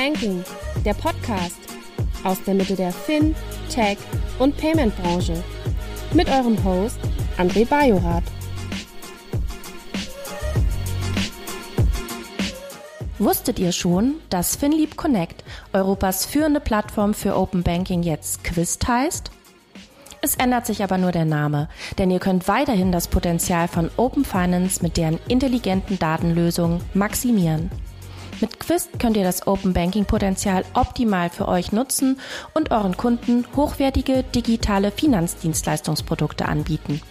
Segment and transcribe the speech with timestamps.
[0.00, 0.42] Banking,
[0.82, 1.58] der Podcast
[2.24, 3.36] aus der Mitte der Fin,
[3.68, 3.98] Tech
[4.38, 5.44] und Payment Branche
[6.14, 6.98] mit eurem Host
[7.36, 8.22] André Bajorath.
[13.18, 15.44] Wusstet ihr schon, dass FinLeap Connect,
[15.74, 19.30] Europas führende Plattform für Open Banking, jetzt Quist heißt?
[20.22, 24.24] Es ändert sich aber nur der Name, denn ihr könnt weiterhin das Potenzial von Open
[24.24, 27.70] Finance mit deren intelligenten Datenlösungen maximieren.
[28.40, 32.18] Mit Quist könnt ihr das Open Banking Potenzial optimal für euch nutzen
[32.54, 37.02] und euren Kunden hochwertige digitale Finanzdienstleistungsprodukte anbieten.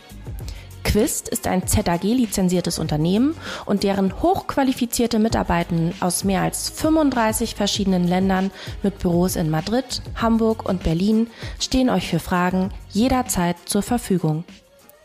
[0.84, 3.36] Quist ist ein ZAG-lizenziertes Unternehmen
[3.68, 8.50] und deren hochqualifizierte Mitarbeitenden aus mehr als 35 verschiedenen Ländern
[8.82, 11.28] mit Büros in Madrid, Hamburg und Berlin
[11.60, 14.46] stehen euch für Fragen jederzeit zur Verfügung.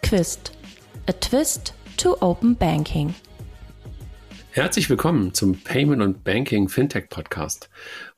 [0.02, 0.52] Quist.
[1.06, 3.14] A Twist to Open Banking.
[4.54, 7.70] Herzlich willkommen zum Payment und Banking Fintech Podcast.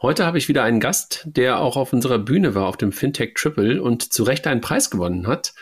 [0.02, 3.32] Heute habe ich wieder einen Gast, der auch auf unserer Bühne war, auf dem Fintech
[3.32, 5.54] Triple und zu Recht einen Preis gewonnen hat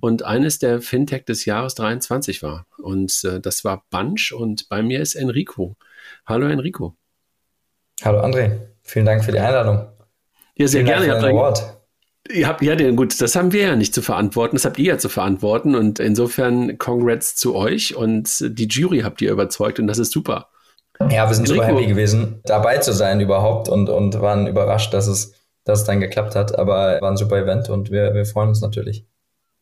[0.00, 2.64] und eines der Fintech des Jahres 23 war.
[2.78, 5.76] Und äh, das war Bunch und bei mir ist Enrico.
[6.24, 6.96] Hallo Enrico.
[8.02, 9.86] Hallo André, vielen Dank für die Einladung.
[10.56, 11.20] Ja, sehr vielen gerne.
[11.20, 11.81] Dank für
[12.30, 14.98] Ihr habt, ja, gut, das haben wir ja nicht zu verantworten, das habt ihr ja
[14.98, 19.98] zu verantworten und insofern Congrats zu euch und die Jury habt ihr überzeugt und das
[19.98, 20.48] ist super.
[21.10, 21.66] Ja, wir sind Enrico.
[21.66, 25.84] super happy gewesen, dabei zu sein überhaupt und, und waren überrascht, dass es, dass es
[25.84, 29.04] dann geklappt hat, aber war ein super Event und wir, wir freuen uns natürlich.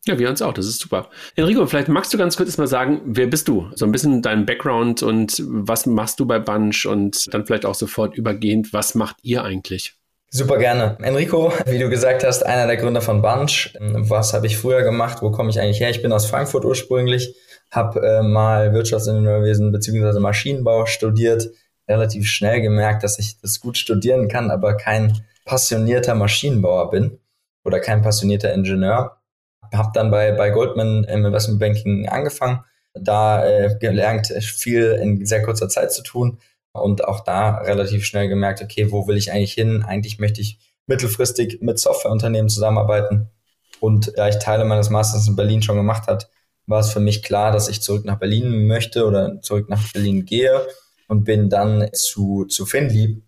[0.05, 1.09] Ja, wir uns auch, das ist super.
[1.35, 3.69] Enrico, vielleicht magst du ganz kurz mal sagen, wer bist du?
[3.75, 7.75] So ein bisschen dein Background und was machst du bei Bunch und dann vielleicht auch
[7.75, 9.95] sofort übergehend, was macht ihr eigentlich?
[10.33, 10.95] Super gerne.
[11.01, 13.73] Enrico, wie du gesagt hast, einer der Gründer von Bunch.
[13.81, 15.17] Was habe ich früher gemacht?
[15.21, 15.89] Wo komme ich eigentlich her?
[15.89, 17.35] Ich bin aus Frankfurt ursprünglich,
[17.69, 20.21] habe äh, mal Wirtschaftsingenieurwesen bzw.
[20.21, 21.49] Maschinenbau studiert,
[21.85, 27.19] relativ schnell gemerkt, dass ich das gut studieren kann, aber kein passionierter Maschinenbauer bin
[27.65, 29.17] oder kein passionierter Ingenieur.
[29.73, 35.67] Habe dann bei, bei Goldman im Investmentbanking angefangen, da äh, gelernt, viel in sehr kurzer
[35.67, 36.39] Zeit zu tun
[36.73, 39.83] und auch da relativ schnell gemerkt, okay, wo will ich eigentlich hin?
[39.85, 43.29] Eigentlich möchte ich mittelfristig mit Softwareunternehmen zusammenarbeiten.
[43.79, 46.29] Und da ich Teile meines Masters in Berlin schon gemacht hat,
[46.67, 50.25] war es für mich klar, dass ich zurück nach Berlin möchte oder zurück nach Berlin
[50.25, 50.67] gehe
[51.07, 53.23] und bin dann zu, zu Finlieb,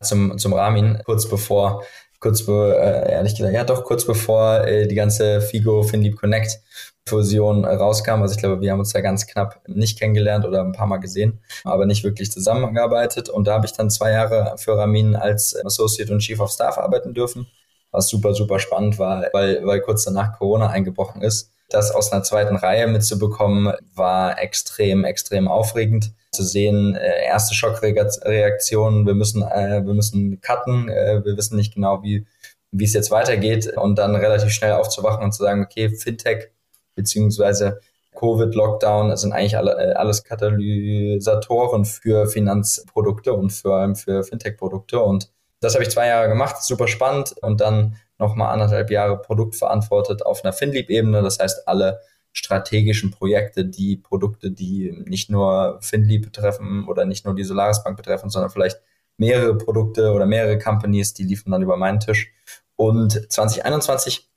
[0.00, 1.84] zum, zum Ramin, kurz bevor,
[2.20, 6.60] kurz bevor, äh, ehrlich gesagt, ja doch, kurz bevor äh, die ganze Figo Finlieb Connect
[7.08, 8.22] Fusion rauskam.
[8.22, 10.98] Also ich glaube, wir haben uns da ganz knapp nicht kennengelernt oder ein paar Mal
[10.98, 13.28] gesehen, aber nicht wirklich zusammengearbeitet.
[13.28, 16.78] Und da habe ich dann zwei Jahre für Ramin als Associate und Chief of Staff
[16.78, 17.46] arbeiten dürfen,
[17.92, 21.52] was super, super spannend war, weil, weil kurz danach Corona eingebrochen ist.
[21.68, 26.94] Das aus einer zweiten Reihe mitzubekommen, war extrem, extrem aufregend zu sehen.
[26.94, 32.24] Äh, erste Schockreaktionen, wir müssen, äh, wir müssen cutten, äh, wir wissen nicht genau, wie,
[32.70, 36.50] wie es jetzt weitergeht und dann relativ schnell aufzuwachen und zu sagen, okay, Fintech
[36.96, 37.80] beziehungsweise
[38.16, 45.00] Covid-Lockdown sind eigentlich alle, äh, alles Katalysatoren für Finanzprodukte und vor allem für Fintech-Produkte.
[45.00, 45.30] Und
[45.60, 47.34] das habe ich zwei Jahre gemacht, super spannend.
[47.42, 51.22] Und dann nochmal anderthalb Jahre Produkt verantwortet auf einer FinLeap-Ebene.
[51.22, 52.00] Das heißt, alle
[52.32, 57.96] strategischen Projekte, die Produkte, die nicht nur FinLeap betreffen oder nicht nur die Solaris Bank
[57.96, 58.80] betreffen, sondern vielleicht
[59.16, 62.32] mehrere Produkte oder mehrere Companies, die liefen dann über meinen Tisch.
[62.76, 64.28] Und 2021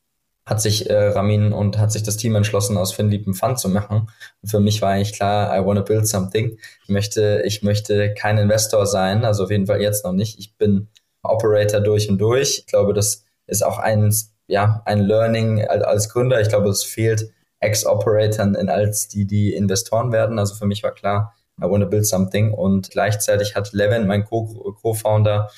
[0.50, 3.70] hat sich äh, Ramin und hat sich das Team entschlossen, aus Finlieb ein Fund zu
[3.70, 4.10] machen.
[4.42, 6.58] Und für mich war eigentlich klar, I want to build something.
[6.84, 10.40] Ich möchte, ich möchte kein Investor sein, also auf jeden Fall jetzt noch nicht.
[10.40, 10.88] Ich bin
[11.22, 12.60] Operator durch und durch.
[12.60, 14.14] Ich glaube, das ist auch ein,
[14.48, 16.42] ja, ein Learning als Gründer.
[16.42, 17.30] Ich glaube, es fehlt
[17.60, 20.40] Ex-Operatoren als die, die Investoren werden.
[20.40, 22.54] Also für mich war klar, I want to build something.
[22.54, 25.50] Und gleichzeitig hat Levin, mein Co-Founder,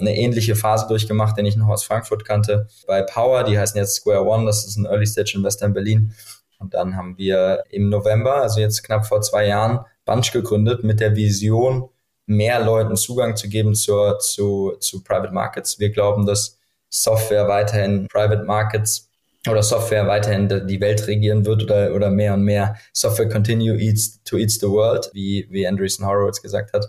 [0.00, 2.68] eine ähnliche Phase durchgemacht, den ich noch aus Frankfurt kannte.
[2.86, 6.14] Bei Power, die heißen jetzt Square One, das ist ein Early Stage Investor in Berlin.
[6.58, 11.00] Und dann haben wir im November, also jetzt knapp vor zwei Jahren, Bunch gegründet mit
[11.00, 11.88] der Vision,
[12.26, 15.78] mehr Leuten Zugang zu geben zur, zu, zu Private Markets.
[15.78, 16.58] Wir glauben, dass
[16.88, 19.08] Software weiterhin Private Markets
[19.48, 24.22] oder Software weiterhin die Welt regieren wird oder, oder mehr und mehr Software continue eats
[24.24, 26.86] to eats the world, wie, wie Andreessen Horowitz gesagt hat.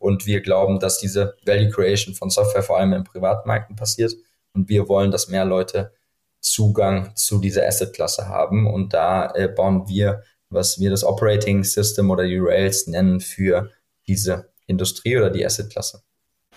[0.00, 4.14] Und wir glauben, dass diese Value Creation von Software vor allem in Privatmärkten passiert.
[4.54, 5.92] Und wir wollen, dass mehr Leute
[6.40, 8.66] Zugang zu dieser Asset-Klasse haben.
[8.66, 13.70] Und da äh, bauen wir, was wir das Operating System oder die Rails nennen, für
[14.08, 16.02] diese Industrie oder die Asset-Klasse.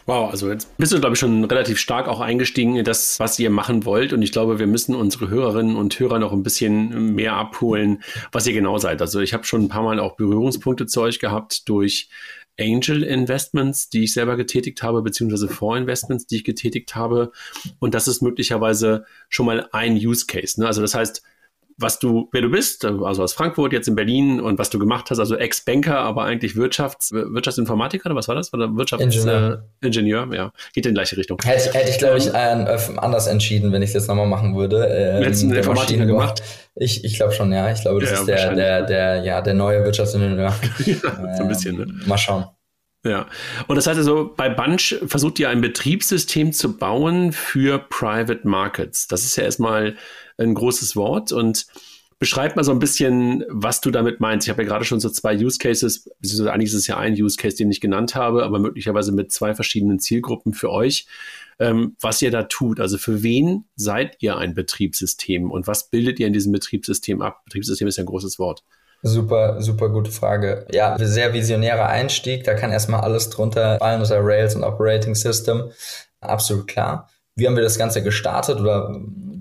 [0.06, 3.39] Wow, also jetzt bist du, glaube ich, schon relativ stark auch eingestiegen in das, was
[3.39, 4.12] ihr machen wollt.
[4.12, 8.46] Und ich glaube, wir müssen unsere Hörerinnen und Hörer noch ein bisschen mehr abholen, was
[8.46, 9.01] ihr genau seid.
[9.01, 12.10] Also ich habe schon ein paar Mal auch Berührungspunkte zu euch gehabt durch
[12.60, 17.32] Angel Investments, die ich selber getätigt habe, beziehungsweise Vorinvestments, die ich getätigt habe.
[17.80, 20.60] Und das ist möglicherweise schon mal ein Use Case.
[20.60, 20.68] Ne?
[20.68, 21.24] Also das heißt,
[21.78, 25.10] was du, wer du bist, also aus Frankfurt, jetzt in Berlin und was du gemacht
[25.10, 28.54] hast, also Ex-Banker, aber eigentlich Wirtschafts, Wirtschaftsinformatiker oder was war das?
[28.54, 31.40] Oder Wirtschaftsingenieur, äh, ja, geht in die gleiche Richtung.
[31.44, 34.86] Hätte, hätte ich, glaube ich, ähm, anders entschieden, wenn ich das nochmal machen würde.
[34.88, 36.44] Ähm, Hättest du einen Informatiker gemacht?
[36.75, 37.72] Ich, ich glaube schon, ja.
[37.72, 40.54] Ich glaube, das ja, ist der, der, der, ja, der neue Wirtschaftsingenieur.
[40.86, 41.88] ja, so ein bisschen, ne?
[42.06, 42.46] Mal schauen.
[43.06, 43.28] Ja,
[43.68, 49.08] und das heißt also, bei Bunch versucht ihr ein Betriebssystem zu bauen für Private Markets.
[49.08, 49.98] Das ist ja erstmal
[50.38, 51.66] ein großes Wort und
[52.20, 54.48] beschreib mal so ein bisschen, was du damit meinst.
[54.48, 56.10] Ich habe ja gerade schon so zwei Use Cases,
[56.48, 59.54] eigentlich ist es ja ein Use Case, den ich genannt habe, aber möglicherweise mit zwei
[59.54, 61.06] verschiedenen Zielgruppen für euch,
[61.60, 62.80] ähm, was ihr da tut.
[62.80, 67.42] Also für wen seid ihr ein Betriebssystem und was bildet ihr in diesem Betriebssystem ab?
[67.44, 68.64] Betriebssystem ist ja ein großes Wort.
[69.06, 70.66] Super, super gute Frage.
[70.72, 72.46] Ja, sehr visionärer Einstieg.
[72.46, 75.72] Da kann erstmal alles drunter fallen unter Rails und Operating System.
[76.22, 77.10] Absolut klar.
[77.36, 78.96] Wie haben wir das Ganze gestartet oder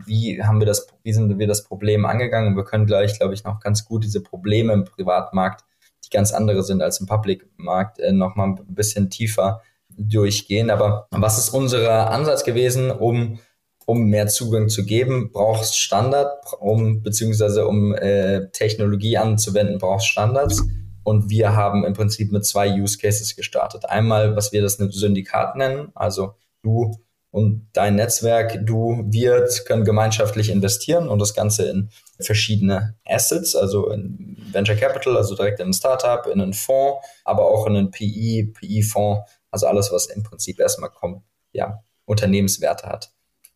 [0.06, 2.48] wie haben wir das, wie sind wir das Problem angegangen?
[2.48, 5.64] Und wir können gleich, glaube ich, noch ganz gut diese Probleme im Privatmarkt,
[6.04, 10.70] die ganz andere sind als im Public-Markt, äh, noch mal ein bisschen tiefer durchgehen.
[10.70, 13.38] Aber was ist unser Ansatz gewesen, um
[13.86, 20.62] um mehr Zugang zu geben, brauchst Standard, um beziehungsweise um äh, Technologie anzuwenden, brauchst Standards.
[21.04, 23.86] Und wir haben im Prinzip mit zwei Use Cases gestartet.
[23.86, 26.92] Einmal, was wir das Syndikat nennen, also du
[27.32, 31.90] und dein Netzwerk, du, wir können gemeinschaftlich investieren und das Ganze in
[32.20, 37.46] verschiedene Assets, also in Venture Capital, also direkt in ein Startup, in einen Fonds, aber
[37.46, 43.10] auch in einen PI, PI-Fonds, also alles, was im Prinzip erstmal kommt, ja, Unternehmenswerte hat.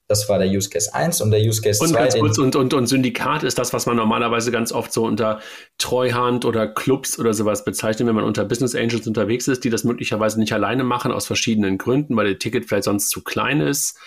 [0.09, 1.99] Das war der Use Case 1 und der Use Case und 2.
[1.99, 5.41] Ganz kurz, und, und, und Syndikat ist das, was man normalerweise ganz oft so unter
[5.79, 9.83] Treuhand oder Clubs oder sowas bezeichnet, wenn man unter Business Angels unterwegs ist, die das
[9.83, 13.99] möglicherweise nicht alleine machen, aus verschiedenen Gründen, weil der Ticket vielleicht sonst zu klein ist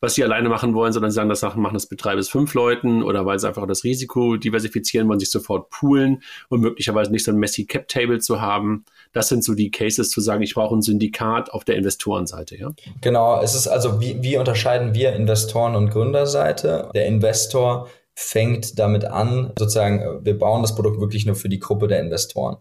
[0.00, 2.54] was sie alleine machen wollen, sondern sie sagen, das machen das mit drei bis fünf
[2.54, 7.24] Leuten oder weil sie einfach das Risiko diversifizieren wollen, sich sofort poolen und möglicherweise nicht
[7.24, 8.84] so ein messy Cap Table zu haben.
[9.12, 12.70] Das sind so die Cases zu sagen, ich brauche ein Syndikat auf der Investorenseite, ja?
[13.00, 16.90] Genau, es ist also, wie, wie unterscheiden wir Investoren- und Gründerseite?
[16.94, 21.88] Der Investor fängt damit an, sozusagen, wir bauen das Produkt wirklich nur für die Gruppe
[21.88, 22.58] der Investoren.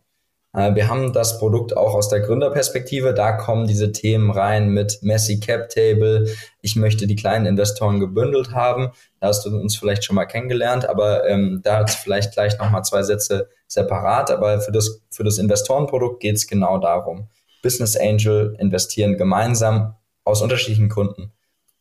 [0.54, 3.14] Äh, wir haben das Produkt auch aus der Gründerperspektive.
[3.14, 6.28] Da kommen diese Themen rein mit Messy Cap Table.
[6.62, 8.92] Ich möchte die kleinen Investoren gebündelt haben.
[9.20, 12.84] Da hast du uns vielleicht schon mal kennengelernt, aber ähm, da hat vielleicht gleich nochmal
[12.84, 14.32] zwei Sätze separat.
[14.32, 17.28] Aber für das, für das Investorenprodukt geht es genau darum.
[17.62, 21.32] Business Angel investieren gemeinsam aus unterschiedlichen Gründen.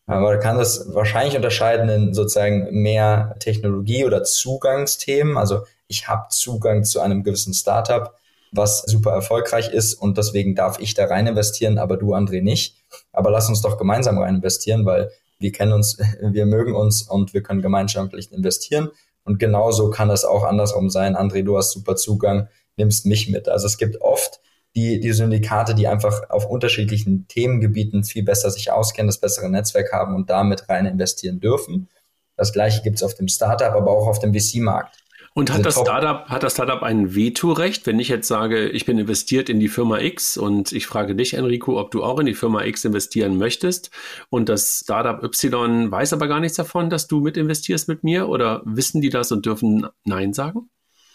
[0.07, 5.37] Aber man kann das wahrscheinlich unterscheiden in sozusagen mehr Technologie oder Zugangsthemen.
[5.37, 8.18] Also ich habe Zugang zu einem gewissen Startup
[8.53, 12.77] was super erfolgreich ist und deswegen darf ich da rein investieren, aber du, André, nicht.
[13.13, 17.35] Aber lass uns doch gemeinsam rein investieren, weil wir kennen uns, wir mögen uns und
[17.35, 18.91] wir können gemeinschaftlich investieren.
[19.25, 21.17] Und genauso kann es auch andersrum sein.
[21.17, 23.49] André, du hast super Zugang, nimmst mich mit.
[23.49, 24.41] Also es gibt oft
[24.75, 29.93] die, die Syndikate, die einfach auf unterschiedlichen Themengebieten viel besser sich auskennen, das bessere Netzwerk
[29.93, 31.89] haben und damit rein investieren dürfen.
[32.37, 34.98] Das gleiche gibt es auf dem Startup, aber auch auf dem VC-Markt.
[35.39, 38.99] Und hat das, Startup, hat das Startup ein Vetorecht, wenn ich jetzt sage, ich bin
[38.99, 42.35] investiert in die Firma X und ich frage dich, Enrico, ob du auch in die
[42.35, 43.93] Firma X investieren möchtest?
[44.31, 48.29] Und das Startup Y weiß aber gar nichts davon, dass du mit investierst mit mir?
[48.29, 50.71] Oder wissen die das und dürfen Nein sagen?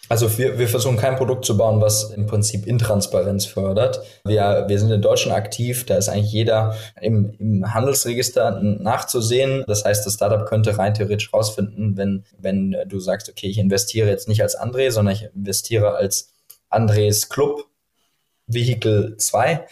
[0.10, 4.02] Also wir, wir versuchen kein Produkt zu bauen, was im Prinzip Intransparenz fördert.
[4.26, 9.64] Wir, wir sind in Deutschland aktiv, da ist eigentlich jeder im, im Handelsregister nachzusehen.
[9.66, 14.10] Das heißt, das Startup könnte rein theoretisch rausfinden, wenn, wenn du sagst, okay, ich investiere
[14.10, 16.34] jetzt nicht als André, sondern ich investiere als
[16.70, 17.66] Andres Club
[18.46, 19.66] Vehicle 2,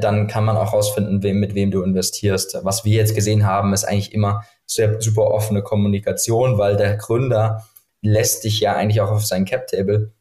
[0.00, 2.58] dann kann man auch rausfinden, wem, mit wem du investierst.
[2.62, 7.64] Was wir jetzt gesehen haben, ist eigentlich immer sehr super offene Kommunikation, weil der Gründer
[8.06, 10.12] lässt dich ja eigentlich auch auf sein Cap-Table,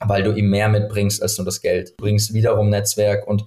[0.00, 1.90] weil du ihm mehr mitbringst als nur das Geld.
[1.90, 3.46] Du bringst wiederum Netzwerk und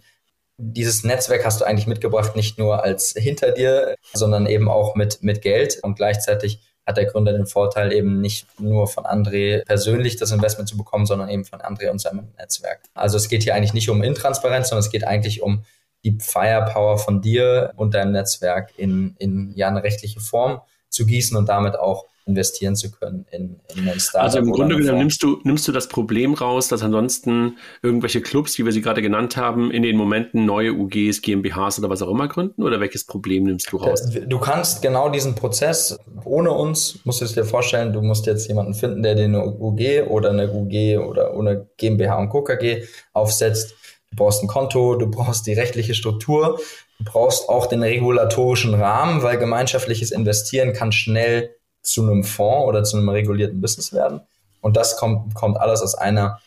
[0.57, 5.21] dieses Netzwerk hast du eigentlich mitgebracht, nicht nur als hinter dir, sondern eben auch mit,
[5.21, 5.79] mit Geld.
[5.83, 10.69] Und gleichzeitig hat der Gründer den Vorteil, eben nicht nur von André persönlich das Investment
[10.69, 12.81] zu bekommen, sondern eben von André und seinem Netzwerk.
[12.93, 15.63] Also es geht hier eigentlich nicht um Intransparenz, sondern es geht eigentlich um
[16.03, 21.35] die Firepower von dir und deinem Netzwerk in, in ja, eine rechtliche Form zu gießen
[21.37, 24.25] und damit auch investieren zu können in, in ein Startup.
[24.25, 28.57] Also im Grunde genommen nimmst du, nimmst du das Problem raus, dass ansonsten irgendwelche Clubs,
[28.57, 32.11] wie wir sie gerade genannt haben, in den Momenten neue UGs, GmbHs oder was auch
[32.11, 32.63] immer gründen?
[32.63, 34.09] Oder welches Problem nimmst du raus?
[34.27, 38.47] Du kannst genau diesen Prozess ohne uns, musst du es dir vorstellen, du musst jetzt
[38.47, 43.75] jemanden finden, der dir eine UG oder eine UG oder ohne GmbH und KKG aufsetzt.
[44.11, 46.59] du brauchst ein Konto, du brauchst die rechtliche Struktur,
[46.99, 51.56] du brauchst auch den regulatorischen Rahmen, weil gemeinschaftliches Investieren kann schnell
[51.87, 54.21] zu einem Fonds oder zu einem regulierten Business werden.
[54.61, 56.39] Und das kommt, kommt alles aus einer,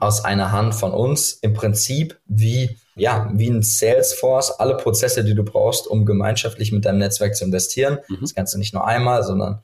[0.00, 1.34] aus einer Hand von uns.
[1.34, 6.84] Im Prinzip wie, ja, wie ein Salesforce, alle Prozesse, die du brauchst, um gemeinschaftlich mit
[6.84, 7.98] deinem Netzwerk zu investieren.
[8.08, 8.18] Mhm.
[8.22, 9.62] Das kannst du nicht nur einmal, sondern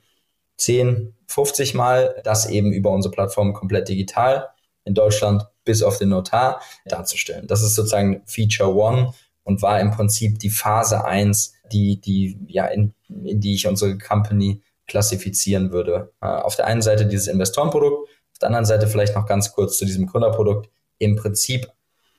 [0.57, 4.49] 10, 50 Mal, das eben über unsere Plattform komplett digital
[4.85, 7.47] in Deutschland bis auf den Notar darzustellen.
[7.47, 12.67] Das ist sozusagen Feature One und war im Prinzip die Phase eins, die, die, ja,
[12.67, 16.11] in, in die ich unsere Company klassifizieren würde.
[16.21, 19.77] Äh, auf der einen Seite dieses Investorenprodukt, auf der anderen Seite vielleicht noch ganz kurz
[19.77, 20.69] zu diesem Gründerprodukt.
[20.97, 21.67] Im Prinzip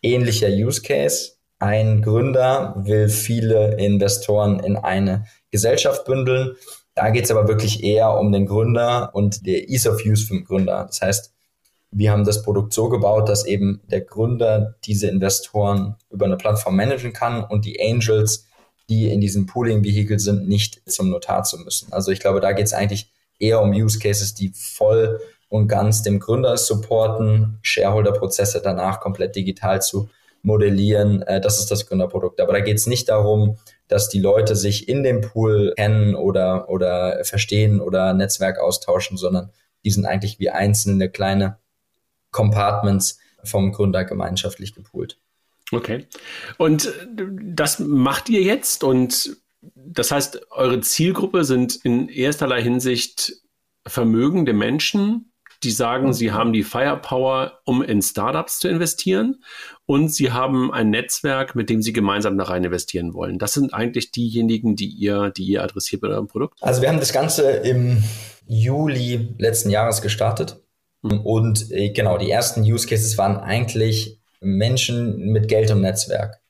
[0.03, 1.33] ähnlicher Use Case.
[1.59, 6.57] Ein Gründer will viele Investoren in eine Gesellschaft bündeln.
[6.95, 10.35] Da geht es aber wirklich eher um den Gründer und der Ease of Use für
[10.35, 10.85] den Gründer.
[10.87, 11.35] Das heißt,
[11.91, 16.77] wir haben das Produkt so gebaut, dass eben der Gründer diese Investoren über eine Plattform
[16.77, 18.49] managen kann und die Angels,
[18.89, 21.93] die in diesem Pooling-Vehikel sind, nicht zum Notar zu müssen.
[21.93, 26.03] Also ich glaube, da geht es eigentlich eher um Use Cases, die voll und ganz
[26.03, 30.09] dem Gründer supporten, Shareholder-Prozesse danach komplett digital zu
[30.43, 31.23] modellieren.
[31.23, 32.41] Äh, das ist das Gründerprodukt.
[32.41, 36.69] Aber da geht es nicht darum, dass die Leute sich in dem Pool kennen oder,
[36.69, 39.51] oder verstehen oder Netzwerk austauschen, sondern
[39.85, 41.59] die sind eigentlich wie einzelne kleine
[42.31, 45.19] Compartments vom Gründer gemeinschaftlich gepoolt.
[45.73, 46.07] Okay.
[46.59, 49.37] Und das macht ihr jetzt und
[49.75, 53.33] das heißt, eure Zielgruppe sind in ersterlei Hinsicht
[53.87, 59.43] vermögende Menschen, die sagen, sie haben die Firepower, um in Startups zu investieren
[59.87, 63.39] und sie haben ein Netzwerk, mit dem sie gemeinsam da rein investieren wollen.
[63.39, 66.63] Das sind eigentlich diejenigen, die ihr, die ihr adressiert bei eurem Produkt.
[66.63, 68.03] Also wir haben das Ganze im
[68.47, 70.61] Juli letzten Jahres gestartet
[71.03, 76.41] und äh, genau, die ersten Use Cases waren eigentlich Menschen mit Geld und Netzwerk.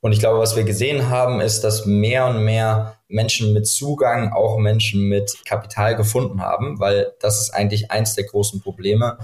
[0.00, 4.32] Und ich glaube, was wir gesehen haben, ist, dass mehr und mehr Menschen mit Zugang
[4.32, 9.18] auch Menschen mit Kapital gefunden haben, weil das ist eigentlich eins der großen Probleme.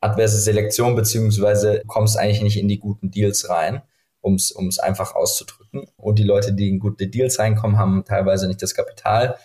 [0.00, 3.82] Adverse Selektion, beziehungsweise kommst eigentlich nicht in die guten Deals rein,
[4.20, 5.86] um es einfach auszudrücken.
[5.96, 9.36] Und die Leute, die in gute Deals reinkommen, haben teilweise nicht das Kapital.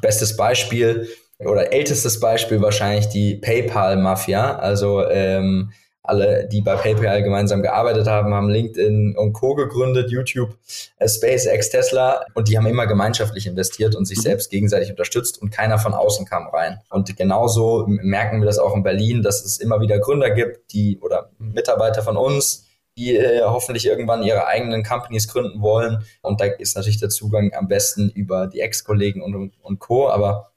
[0.00, 4.56] Bestes Beispiel, oder ältestes Beispiel wahrscheinlich die PayPal-Mafia.
[4.56, 5.72] Also ähm,
[6.04, 9.54] alle, die bei PayPal gemeinsam gearbeitet haben, haben LinkedIn und Co.
[9.54, 10.56] gegründet, YouTube,
[10.98, 14.22] äh, SpaceX, Tesla und die haben immer gemeinschaftlich investiert und sich mhm.
[14.22, 16.78] selbst gegenseitig unterstützt und keiner von außen kam rein.
[16.90, 20.98] Und genauso merken wir das auch in Berlin, dass es immer wieder Gründer gibt, die
[21.00, 22.66] oder Mitarbeiter von uns,
[22.98, 26.04] die äh, hoffentlich irgendwann ihre eigenen Companies gründen wollen.
[26.20, 30.10] Und da ist natürlich der Zugang am besten über die Ex-Kollegen und, und Co.
[30.10, 30.52] Aber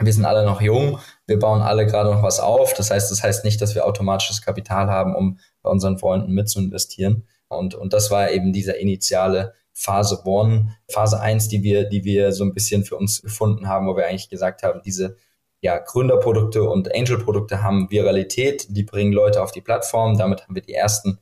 [0.00, 2.74] wir sind alle noch jung, wir bauen alle gerade noch was auf.
[2.74, 6.48] Das heißt, das heißt nicht, dass wir automatisches Kapital haben, um bei unseren Freunden mit
[6.48, 7.24] zu investieren.
[7.48, 12.32] Und, und das war eben dieser initiale Phase One, Phase eins, die wir, die wir
[12.32, 15.16] so ein bisschen für uns gefunden haben, wo wir eigentlich gesagt haben, diese
[15.60, 20.16] ja, Gründerprodukte und Angel-Produkte haben Viralität, die bringen Leute auf die Plattform.
[20.16, 21.18] Damit haben wir die ersten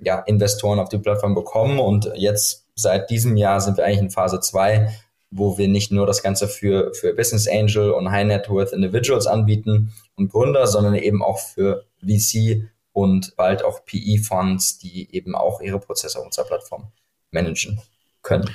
[0.00, 1.78] ja, Investoren auf die Plattform bekommen.
[1.80, 4.92] Und jetzt seit diesem Jahr sind wir eigentlich in Phase zwei
[5.30, 9.26] wo wir nicht nur das Ganze für, für Business Angel und High Net Worth Individuals
[9.26, 15.60] anbieten und Gründer, sondern eben auch für VC und bald auch PE-Fonds, die eben auch
[15.60, 16.92] ihre Prozesse auf unserer Plattform
[17.30, 17.80] managen
[18.22, 18.50] können.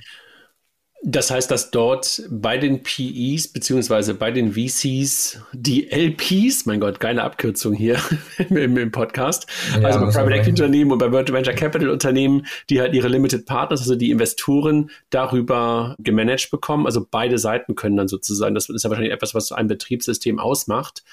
[1.03, 6.99] Das heißt, dass dort bei den PEs beziehungsweise bei den VCs die LPs, mein Gott,
[6.99, 7.99] geile Abkürzung hier
[8.49, 12.79] im, im, Podcast, ja, also bei Private Equity Unternehmen und bei Venture Capital Unternehmen, die
[12.79, 16.85] halt ihre Limited Partners, also die Investoren darüber gemanagt bekommen.
[16.85, 21.03] Also beide Seiten können dann sozusagen, das ist ja wahrscheinlich etwas, was ein Betriebssystem ausmacht,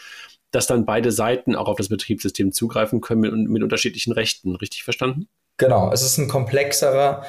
[0.51, 4.55] dass dann beide Seiten auch auf das Betriebssystem zugreifen können mit, mit unterschiedlichen Rechten.
[4.55, 5.29] Richtig verstanden?
[5.61, 7.25] Genau, es ist ein komplexerer,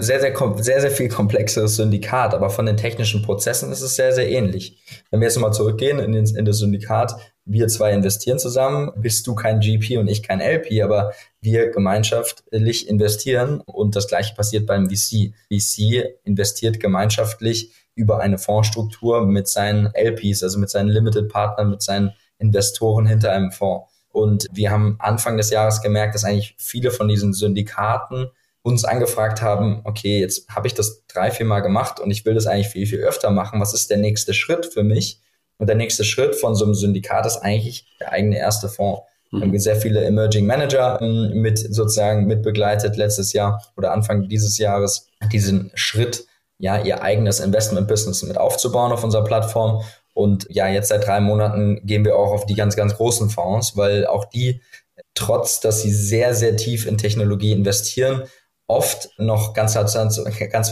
[0.00, 4.12] sehr, sehr, sehr, sehr viel komplexeres Syndikat, aber von den technischen Prozessen ist es sehr,
[4.12, 4.82] sehr ähnlich.
[5.10, 9.26] Wenn wir jetzt mal zurückgehen in, den, in das Syndikat, wir zwei investieren zusammen, bist
[9.26, 14.66] du kein GP und ich kein LP, aber wir gemeinschaftlich investieren und das gleiche passiert
[14.66, 15.32] beim VC.
[15.50, 21.80] VC investiert gemeinschaftlich über eine Fondsstruktur mit seinen LPs, also mit seinen Limited Partnern, mit
[21.80, 23.86] seinen Investoren hinter einem Fonds.
[24.20, 28.30] Und wir haben Anfang des Jahres gemerkt, dass eigentlich viele von diesen Syndikaten
[28.62, 32.34] uns angefragt haben, okay, jetzt habe ich das drei, vier Mal gemacht und ich will
[32.34, 33.60] das eigentlich viel, viel öfter machen.
[33.60, 35.20] Was ist der nächste Schritt für mich?
[35.58, 39.02] Und der nächste Schritt von so einem Syndikat ist eigentlich der eigene erste Fonds.
[39.30, 39.58] Wir haben mhm.
[39.58, 45.06] sehr viele Emerging Manager ähm, mit sozusagen mit begleitet letztes Jahr oder Anfang dieses Jahres
[45.32, 46.26] diesen Schritt,
[46.58, 49.82] ja, ihr eigenes Investment-Business mit aufzubauen auf unserer Plattform.
[50.14, 53.76] Und ja, jetzt seit drei Monaten gehen wir auch auf die ganz, ganz großen Fonds,
[53.76, 54.60] weil auch die
[55.14, 58.24] trotz dass sie sehr, sehr tief in Technologie investieren,
[58.66, 60.18] oft noch ganz, ganz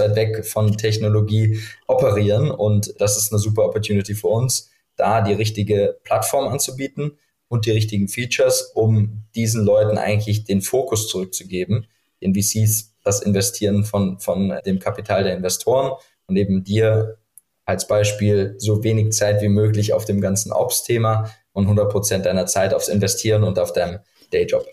[0.01, 2.51] weit weg von Technologie operieren.
[2.51, 7.19] Und das ist eine super Opportunity für uns, da die richtige Plattform anzubieten
[7.49, 11.87] und die richtigen Features, um diesen Leuten eigentlich den Fokus zurückzugeben,
[12.23, 15.93] den VCs das Investieren von, von dem Kapital der Investoren
[16.27, 17.18] und eben dir
[17.69, 22.47] als Beispiel so wenig Zeit wie möglich auf dem ganzen Ops-Thema und 100 Prozent deiner
[22.47, 23.99] Zeit aufs Investieren und auf deinem
[24.33, 24.67] Dayjob.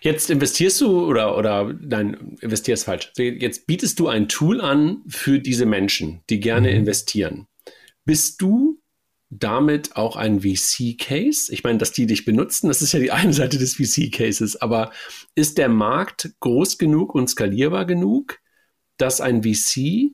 [0.00, 3.12] Jetzt investierst du oder, oder nein, investierst falsch.
[3.16, 6.76] Jetzt bietest du ein Tool an für diese Menschen, die gerne mhm.
[6.76, 7.46] investieren.
[8.06, 8.80] Bist du
[9.28, 11.52] damit auch ein VC-Case?
[11.52, 14.90] Ich meine, dass die dich benutzen, das ist ja die eine Seite des VC-Cases, aber
[15.34, 18.38] ist der Markt groß genug und skalierbar genug,
[18.96, 20.12] dass ein VC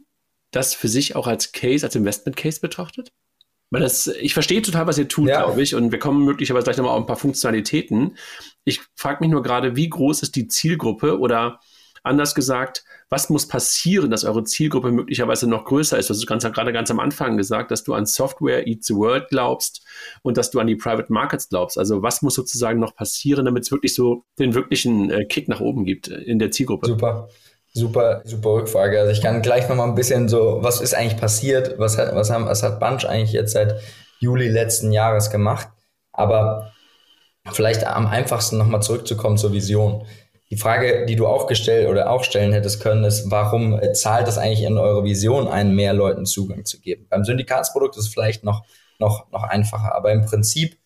[0.51, 3.13] das für sich auch als Case, als Investment-Case betrachtet?
[3.71, 5.45] Weil das, ich verstehe total, was ihr tut, ja.
[5.45, 8.17] glaube ich, und wir kommen möglicherweise gleich nochmal auf ein paar Funktionalitäten.
[8.65, 11.61] Ich frage mich nur gerade, wie groß ist die Zielgruppe oder
[12.03, 16.09] anders gesagt, was muss passieren, dass eure Zielgruppe möglicherweise noch größer ist?
[16.09, 19.29] Du hast ganz, gerade ganz am Anfang gesagt, dass du an Software Eats the World
[19.29, 19.85] glaubst
[20.23, 21.79] und dass du an die Private Markets glaubst.
[21.79, 25.61] Also was muss sozusagen noch passieren, damit es wirklich so den wirklichen äh, Kick nach
[25.61, 26.87] oben gibt in der Zielgruppe?
[26.87, 27.29] Super.
[27.75, 28.99] Super, super Rückfrage.
[28.99, 31.79] Also ich kann gleich noch mal ein bisschen so, was ist eigentlich passiert?
[31.79, 33.81] Was hat, was haben, was hat Bunch eigentlich jetzt seit
[34.21, 35.69] Juli letzten Jahres gemacht?
[36.13, 36.73] Aber
[37.53, 40.07] vielleicht am einfachsten noch mal zurückzukommen zur Vision.
[40.51, 44.39] Die Frage, die du auch gestellt oder auch stellen hättest können, ist, warum zahlt das
[44.39, 47.07] eigentlich in eure Vision ein, mehr Leuten Zugang zu geben?
[47.11, 48.65] Beim Syndikatsprodukt ist es vielleicht noch,
[48.99, 50.79] noch, noch einfacher, aber im Prinzip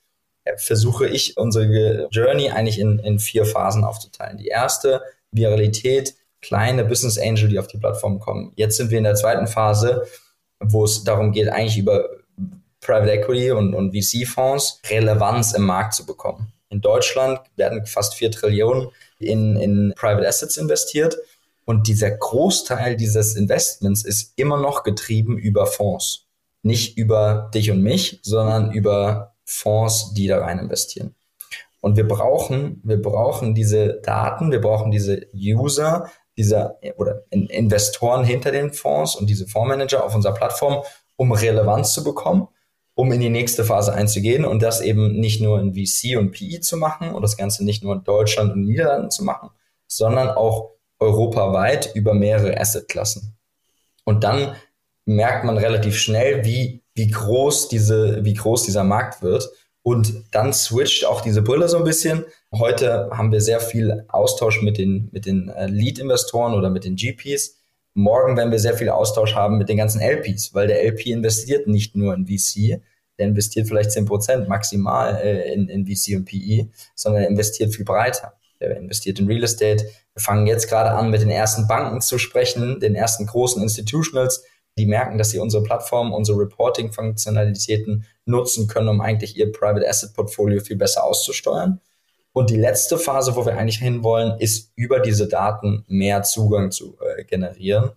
[0.44, 4.38] äh, versuche ich unsere Journey eigentlich in, in vier Phasen aufzuteilen.
[4.38, 8.52] Die erste, Viralität, kleine Business Angel, die auf die Plattform kommen.
[8.56, 10.06] Jetzt sind wir in der zweiten Phase,
[10.60, 12.08] wo es darum geht, eigentlich über
[12.80, 16.52] Private Equity und, und VC-Fonds Relevanz im Markt zu bekommen.
[16.68, 21.16] In Deutschland werden fast vier Trillionen in, in Private Assets investiert
[21.64, 26.26] und dieser Großteil dieses Investments ist immer noch getrieben über Fonds.
[26.62, 31.14] Nicht über dich und mich, sondern über Fonds, die da rein investieren.
[31.80, 38.50] Und wir brauchen, wir brauchen diese Daten, wir brauchen diese User, dieser oder Investoren hinter
[38.50, 40.82] den Fonds und diese Fondsmanager auf unserer Plattform,
[41.16, 42.48] um Relevanz zu bekommen,
[42.94, 46.60] um in die nächste Phase einzugehen und das eben nicht nur in VC und PI
[46.60, 49.50] zu machen und das Ganze nicht nur in Deutschland und Niederlanden zu machen,
[49.86, 53.36] sondern auch europaweit über mehrere Assetklassen.
[54.04, 54.54] Und dann
[55.04, 59.50] merkt man relativ schnell, wie, wie groß diese, wie groß dieser Markt wird
[59.82, 62.24] und dann switcht auch diese Brille so ein bisschen.
[62.52, 66.96] Heute haben wir sehr viel Austausch mit den, mit den äh, Lead-Investoren oder mit den
[66.96, 67.58] GPs.
[67.94, 71.66] Morgen werden wir sehr viel Austausch haben mit den ganzen LPs, weil der LP investiert
[71.66, 72.80] nicht nur in VC,
[73.18, 77.84] der investiert vielleicht 10% maximal äh, in, in VC und PE, sondern er investiert viel
[77.84, 78.34] breiter.
[78.60, 79.84] Der investiert in Real Estate.
[80.14, 84.44] Wir fangen jetzt gerade an, mit den ersten Banken zu sprechen, den ersten großen Institutionals,
[84.78, 90.14] die merken, dass sie unsere Plattform, unsere Reporting-Funktionalitäten nutzen können, um eigentlich ihr Private Asset
[90.14, 91.80] Portfolio viel besser auszusteuern.
[92.32, 96.96] Und die letzte Phase, wo wir eigentlich hinwollen, ist über diese Daten mehr Zugang zu
[97.00, 97.90] äh, generieren,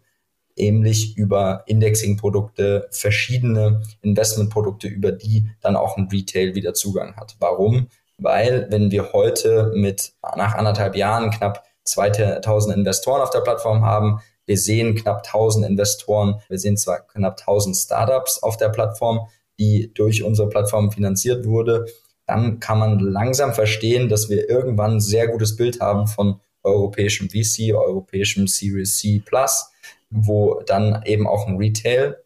[0.58, 7.36] ähnlich über Indexing-Produkte, verschiedene Investment-Produkte, über die dann auch ein Retail wieder Zugang hat.
[7.40, 7.88] Warum?
[8.18, 14.20] Weil wenn wir heute mit nach anderthalb Jahren knapp 2000 Investoren auf der Plattform haben,
[14.46, 19.28] wir sehen knapp 1000 Investoren, wir sehen zwar knapp 1000 Startups auf der Plattform,
[19.60, 21.86] die durch unsere Plattform finanziert wurde.
[22.28, 27.30] Dann kann man langsam verstehen, dass wir irgendwann ein sehr gutes Bild haben von europäischem
[27.30, 29.68] VC, europäischem Series C Plus,
[30.10, 32.18] wo dann eben auch ein Retail,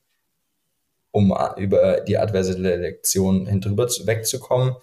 [1.12, 4.76] um über die adverse Selektion hinüber wegzukommen,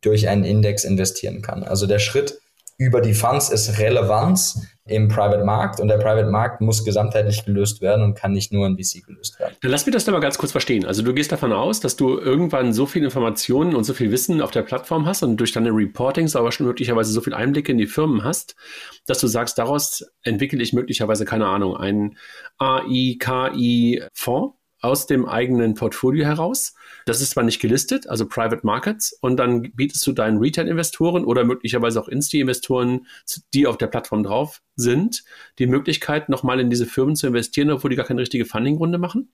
[0.00, 1.62] durch einen Index investieren kann.
[1.64, 2.40] Also der Schritt
[2.80, 7.82] über die Funds ist Relevanz im Private Markt und der Private Markt muss gesamtheitlich gelöst
[7.82, 9.54] werden und kann nicht nur in VC gelöst werden.
[9.60, 10.86] Dann lass mich das doch mal ganz kurz verstehen.
[10.86, 14.40] Also du gehst davon aus, dass du irgendwann so viel Informationen und so viel Wissen
[14.40, 17.76] auf der Plattform hast und durch deine Reportings aber schon möglicherweise so viel Einblicke in
[17.76, 18.56] die Firmen hast,
[19.04, 22.16] dass du sagst, daraus entwickle ich möglicherweise, keine Ahnung, einen
[22.56, 26.74] AI-KI-Fonds aus dem eigenen Portfolio heraus.
[27.06, 31.44] Das ist zwar nicht gelistet, also Private Markets, und dann bietest du deinen Retail-Investoren oder
[31.44, 33.06] möglicherweise auch Insti-Investoren,
[33.54, 35.24] die auf der Plattform drauf sind,
[35.58, 39.30] die Möglichkeit, nochmal in diese Firmen zu investieren, obwohl die gar keine richtige Funding-Runde machen?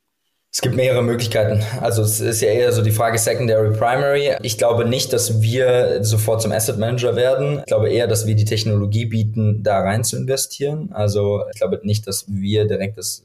[0.52, 1.62] Es gibt mehrere Möglichkeiten.
[1.82, 4.36] Also es ist ja eher so die Frage Secondary, Primary.
[4.40, 7.58] Ich glaube nicht, dass wir sofort zum Asset Manager werden.
[7.58, 10.92] Ich glaube eher, dass wir die Technologie bieten, da rein zu investieren.
[10.92, 13.22] Also ich glaube nicht, dass wir direkt das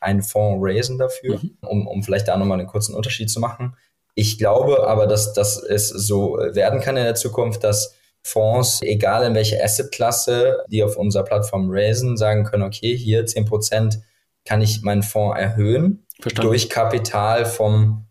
[0.00, 1.56] einen Fonds raisen dafür, mhm.
[1.62, 3.76] um, um vielleicht da nochmal einen kurzen Unterschied zu machen.
[4.14, 9.24] Ich glaube aber, dass, dass es so werden kann in der Zukunft, dass Fonds, egal
[9.24, 14.00] in welche Assetklasse, die auf unserer Plattform raisen, sagen können, okay, hier 10%
[14.44, 16.48] kann ich meinen Fonds erhöhen Verstanden.
[16.48, 18.06] durch Kapital vom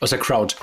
[0.00, 0.56] aus der Crowd.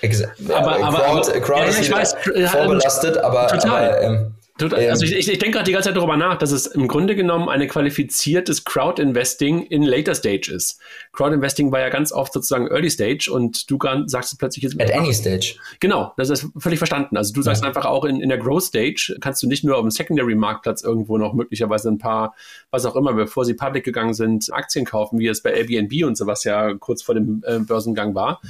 [0.00, 2.16] Exa aber, aber, Crowd, aber, Crowd ja, ist ich weiß,
[2.50, 3.90] vorbelastet, aber, total.
[3.90, 6.66] aber ähm, also ich, ich, ich denke gerade die ganze Zeit darüber nach, dass es
[6.66, 10.80] im Grunde genommen eine qualifiziertes Crowd-Investing in Later Stage ist.
[11.12, 14.80] Crowd-Investing war ja ganz oft sozusagen Early Stage und du sagst es plötzlich jetzt...
[14.80, 15.56] At any Stage.
[15.80, 17.16] Genau, das ist völlig verstanden.
[17.16, 17.68] Also du sagst ja.
[17.68, 21.18] einfach auch in, in der Growth Stage kannst du nicht nur auf dem Secondary-Marktplatz irgendwo
[21.18, 22.34] noch möglicherweise ein paar,
[22.70, 26.16] was auch immer, bevor sie public gegangen sind, Aktien kaufen, wie es bei Airbnb und
[26.16, 28.40] sowas ja kurz vor dem äh, Börsengang war,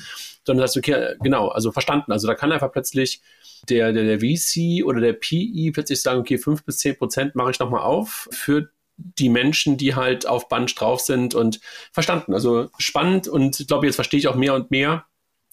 [0.48, 2.10] sondern sagst du, okay, genau, also verstanden.
[2.10, 3.20] Also da kann einfach plötzlich
[3.68, 7.50] der, der, der VC oder der PI plötzlich sagen, okay, fünf bis zehn Prozent mache
[7.50, 11.60] ich nochmal auf für die Menschen, die halt auf Bunch drauf sind und
[11.92, 12.34] verstanden.
[12.34, 15.04] Also spannend und ich glaube, jetzt verstehe ich auch mehr und mehr,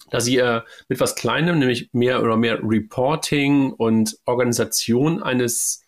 [0.09, 5.83] dass ihr mit was Kleinem, nämlich mehr oder mehr Reporting und Organisation eines,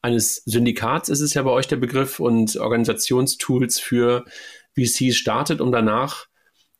[0.00, 4.24] eines Syndikats ist es ja bei euch der Begriff und Organisationstools für
[4.76, 6.26] VCs startet, um danach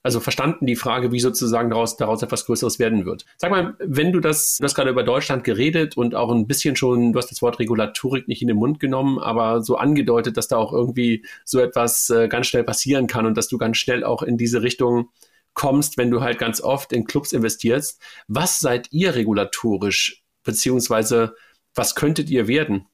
[0.05, 3.25] also verstanden die Frage, wie sozusagen daraus, daraus etwas Größeres werden wird.
[3.39, 6.77] Sag mal, wenn du das, du hast gerade über Deutschland geredet und auch ein bisschen
[6.77, 10.47] schon, du hast das Wort Regulatorik nicht in den Mund genommen, aber so angedeutet, dass
[10.47, 14.05] da auch irgendwie so etwas äh, ganz schnell passieren kann und dass du ganz schnell
[14.05, 15.09] auch in diese Richtung
[15.55, 17.99] kommst, wenn du halt ganz oft in Clubs investierst.
[18.29, 21.35] Was seid ihr regulatorisch, beziehungsweise
[21.75, 22.87] was könntet ihr werden?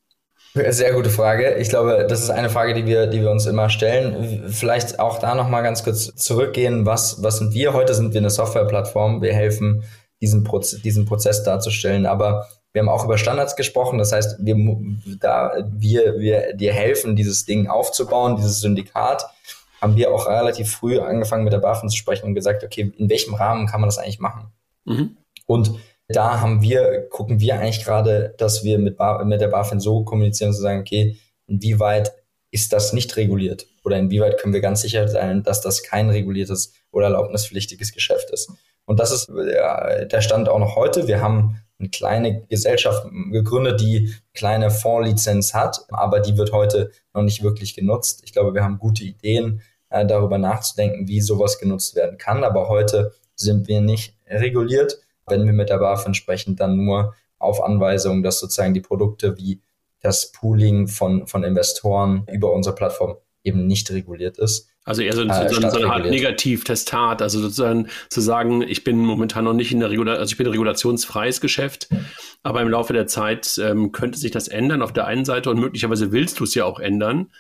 [0.53, 1.55] Sehr gute Frage.
[1.59, 4.49] Ich glaube, das ist eine Frage, die wir, die wir uns immer stellen.
[4.49, 6.87] Vielleicht auch da nochmal ganz kurz zurückgehen.
[6.87, 7.73] Was, was sind wir?
[7.73, 9.23] Heute sind wir eine Softwareplattform.
[9.23, 9.85] Wir helfen,
[10.21, 12.05] diesen, Proz diesen Prozess darzustellen.
[12.05, 13.99] Aber wir haben auch über Standards gesprochen.
[13.99, 14.57] Das heißt, wir,
[15.21, 19.25] da wir, wir dir helfen, dieses Ding aufzubauen, dieses Syndikat,
[19.81, 23.09] haben wir auch relativ früh angefangen mit der BaFin zu sprechen und gesagt, okay, in
[23.09, 24.51] welchem Rahmen kann man das eigentlich machen?
[24.85, 25.17] Mhm.
[25.47, 25.79] Und
[26.13, 30.53] da haben wir, gucken wir eigentlich gerade, dass wir mit, mit der BaFin so kommunizieren,
[30.53, 32.13] zu sagen, okay, inwieweit
[32.51, 33.67] ist das nicht reguliert?
[33.85, 38.51] Oder inwieweit können wir ganz sicher sein, dass das kein reguliertes oder erlaubnispflichtiges Geschäft ist?
[38.87, 41.07] Und das ist der Stand auch noch heute.
[41.07, 47.23] Wir haben eine kleine Gesellschaft gegründet, die kleine Fondslizenz hat, aber die wird heute noch
[47.23, 48.23] nicht wirklich genutzt.
[48.25, 52.45] Ich glaube, wir haben gute Ideen, äh, darüber nachzudenken, wie sowas genutzt werden kann.
[52.45, 57.63] Aber heute sind wir nicht reguliert wenn wir mit der BaFin sprechen, dann nur auf
[57.63, 59.61] Anweisung, dass sozusagen die Produkte wie
[60.01, 64.69] das Pooling von, von Investoren über unsere Plattform eben nicht reguliert ist.
[64.85, 68.99] Also eher so, äh, so, so eine Art Negativtestat, also sozusagen zu sagen, ich bin
[68.99, 71.89] momentan noch nicht in der Regulation, also ich bin ein regulationsfreies Geschäft,
[72.43, 75.59] aber im Laufe der Zeit ähm, könnte sich das ändern auf der einen Seite und
[75.59, 77.31] möglicherweise willst du es ja auch ändern,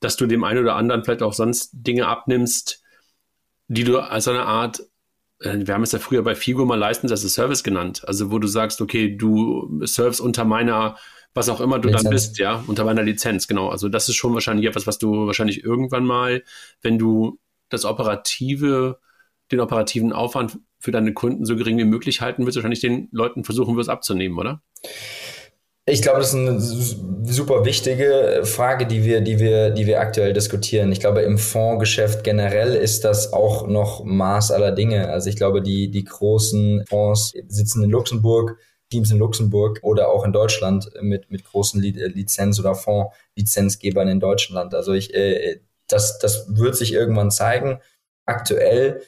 [0.00, 2.82] dass du dem einen oder anderen vielleicht auch sonst Dinge abnimmst,
[3.68, 4.82] die du als eine Art
[5.44, 8.02] wir haben es ja früher bei Figo mal License as a Service genannt.
[8.06, 10.96] Also wo du sagst, okay, du surfst unter meiner,
[11.34, 12.02] was auch immer du Lizenz.
[12.02, 13.68] dann bist, ja, unter meiner Lizenz, genau.
[13.68, 16.42] Also das ist schon wahrscheinlich etwas, was du wahrscheinlich irgendwann mal,
[16.80, 19.00] wenn du das operative,
[19.50, 23.44] den operativen Aufwand für deine Kunden so gering wie möglich halten willst, wahrscheinlich den Leuten
[23.44, 24.62] versuchen wirst abzunehmen, oder?
[25.84, 30.32] Ich glaube, das ist eine super wichtige Frage, die wir, die wir, die wir aktuell
[30.32, 30.92] diskutieren.
[30.92, 35.08] Ich glaube, im Fondsgeschäft generell ist das auch noch Maß aller Dinge.
[35.08, 38.58] Also ich glaube, die, die großen Fonds sitzen in Luxemburg,
[38.90, 44.74] Teams in Luxemburg oder auch in Deutschland mit, mit großen Lizenz- oder Fondslizenzgebern in Deutschland.
[44.74, 47.80] Also ich, äh, das, das wird sich irgendwann zeigen.
[48.24, 49.02] Aktuell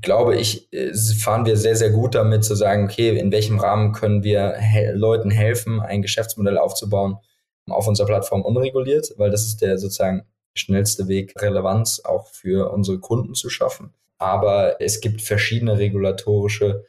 [0.00, 3.92] glaube ich, äh, fahren wir sehr, sehr gut damit zu sagen, okay, in welchem Rahmen
[3.92, 7.18] können wir he Leuten helfen, ein Geschäftsmodell aufzubauen
[7.68, 12.98] auf unserer Plattform unreguliert, weil das ist der sozusagen schnellste Weg, Relevanz auch für unsere
[12.98, 13.94] Kunden zu schaffen.
[14.18, 16.84] Aber es gibt verschiedene regulatorische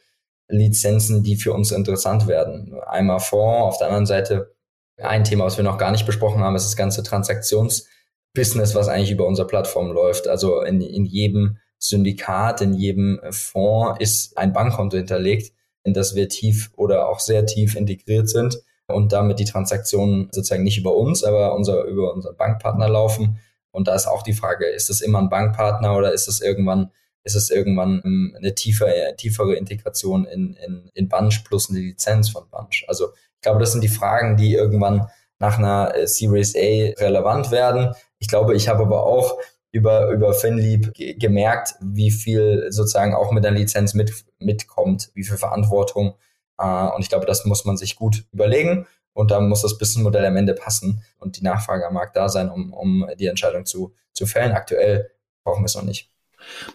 [0.48, 2.78] Lizenzen, die für uns interessant werden.
[2.86, 4.54] Einmal Fonds, auf der anderen Seite
[4.98, 9.10] ein Thema, was wir noch gar nicht besprochen haben, ist das ganze Transaktionsbusiness, was eigentlich
[9.10, 10.28] über unsere Plattform läuft.
[10.28, 15.52] Also in, in jedem Syndikat, in jedem Fonds ist ein Bankkonto hinterlegt,
[15.84, 18.58] in das wir tief oder auch sehr tief integriert sind
[18.88, 23.38] und damit die Transaktionen sozusagen nicht über uns, aber unser, über unseren Bankpartner laufen.
[23.70, 26.90] Und da ist auch die Frage, ist es immer ein Bankpartner oder ist es irgendwann,
[27.24, 32.30] ist es irgendwann ähm, eine tiefere, tiefere Integration in, in, in Bunch plus eine Lizenz
[32.30, 32.84] von Bunch?
[32.88, 35.08] Also ich glaube, das sind die Fragen, die irgendwann
[35.38, 37.94] nach einer äh, Series A relevant werden.
[38.18, 39.38] Ich glaube, ich habe aber auch
[39.76, 45.36] über, über FinLeap gemerkt, wie viel sozusagen auch mit der Lizenz mit, mitkommt, wie viel
[45.36, 46.14] Verantwortung.
[46.58, 48.86] Äh, und ich glaube, das muss man sich gut überlegen.
[49.12, 52.50] Und da muss das Businessmodell am Ende passen und die Nachfrage am Markt da sein,
[52.50, 54.52] um, um die Entscheidung zu, zu fällen.
[54.52, 55.10] Aktuell
[55.44, 56.10] brauchen wir es noch nicht.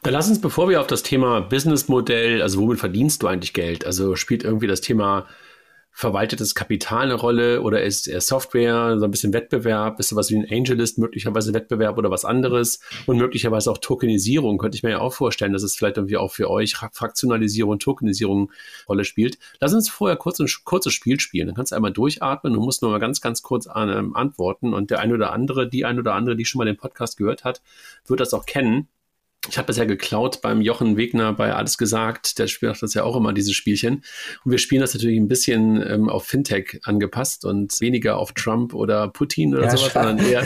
[0.04, 3.86] Dann lass uns, bevor wir auf das Thema Businessmodell, also womit verdienst du eigentlich Geld?
[3.86, 5.28] Also spielt irgendwie das Thema
[5.92, 10.32] verwaltet das Kapital eine Rolle oder ist eher Software, so ein bisschen Wettbewerb, ist sowas
[10.32, 12.80] wie ein Angelist möglicherweise Wettbewerb oder was anderes?
[13.06, 16.32] Und möglicherweise auch Tokenisierung, könnte ich mir ja auch vorstellen, dass es vielleicht irgendwie auch
[16.32, 18.52] für euch Fraktionalisierung und Tokenisierung
[18.88, 19.38] Rolle spielt.
[19.60, 22.82] Lass uns vorher kurz ein kurzes Spiel spielen, dann kannst du einmal durchatmen und musst
[22.82, 24.74] nur mal ganz, ganz kurz an, ähm, antworten.
[24.74, 27.44] Und der eine oder andere, die eine oder andere, die schon mal den Podcast gehört
[27.44, 27.62] hat,
[28.08, 28.88] wird das auch kennen
[29.50, 32.38] ich habe das ja geklaut beim Jochen Wegner bei Alles gesagt.
[32.38, 34.04] Der spielt das ja auch immer, dieses Spielchen.
[34.46, 38.76] Und wir spielen das natürlich ein bisschen ähm, auf Fintech angepasst und weniger auf Trump
[38.76, 40.46] oder Putin oder ja, sowas, sondern eher.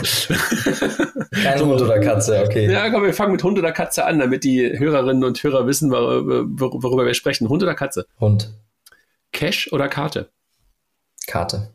[1.42, 2.72] Kein Hund oder Katze, okay.
[2.72, 5.90] Ja, komm, wir fangen mit Hund oder Katze an, damit die Hörerinnen und Hörer wissen,
[5.90, 7.50] worüber, worüber wir sprechen.
[7.50, 8.06] Hund oder Katze?
[8.18, 8.50] Hund.
[9.32, 10.30] Cash oder Karte?
[11.26, 11.74] Karte.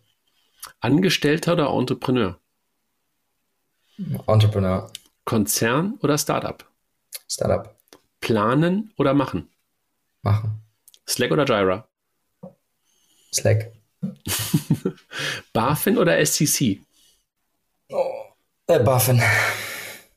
[0.79, 2.39] Angestellter oder Entrepreneur?
[4.25, 4.89] Entrepreneur.
[5.25, 6.70] Konzern oder Startup?
[7.27, 7.75] Startup.
[8.19, 9.49] Planen oder machen?
[10.21, 10.61] Machen.
[11.07, 11.87] Slack oder Jira?
[13.33, 13.71] Slack.
[15.53, 16.81] BaFin oder SCC?
[17.89, 18.23] Oh,
[18.67, 19.21] äh, BaFin.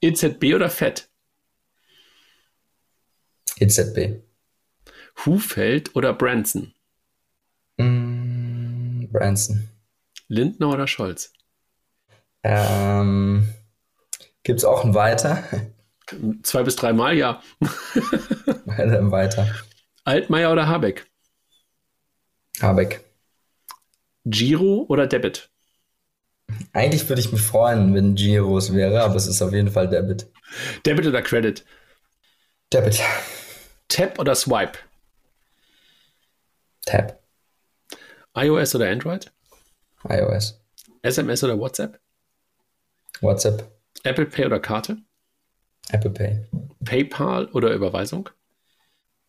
[0.01, 1.09] EZB oder FED?
[3.59, 4.23] EZB.
[5.25, 6.75] Hufeld oder Branson?
[7.79, 9.71] Mm, Branson.
[10.29, 11.33] Lindner oder Scholz?
[12.43, 13.55] Ähm,
[14.43, 15.45] Gibt es auch ein Weiter?
[16.43, 17.43] Zwei bis dreimal, ja.
[19.11, 19.49] weiter.
[20.05, 21.07] Altmaier oder Habeck?
[22.61, 23.05] Habeck.
[24.25, 25.51] Giro oder Debit?
[26.73, 30.27] Eigentlich würde ich mich freuen, wenn Giros wäre, aber es ist auf jeden Fall Debit.
[30.85, 31.65] Debit oder Credit?
[32.73, 33.01] Debit.
[33.89, 34.79] Tap oder Swipe?
[36.85, 37.23] Tap.
[38.37, 39.33] iOS oder Android?
[40.09, 40.61] iOS.
[41.03, 41.99] SMS oder WhatsApp?
[43.21, 43.71] WhatsApp.
[44.03, 44.99] Apple Pay oder Karte?
[45.91, 46.47] Apple Pay.
[46.85, 48.31] PayPal oder Überweisung?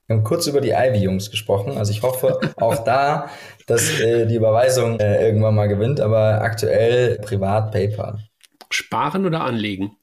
[0.07, 1.77] Wir haben kurz über die Ivy-Jungs gesprochen.
[1.77, 3.29] Also ich hoffe auch da,
[3.65, 8.23] dass äh, die Überweisung äh, irgendwann mal gewinnt, aber aktuell privat PayPal.
[8.69, 9.97] Sparen oder anlegen?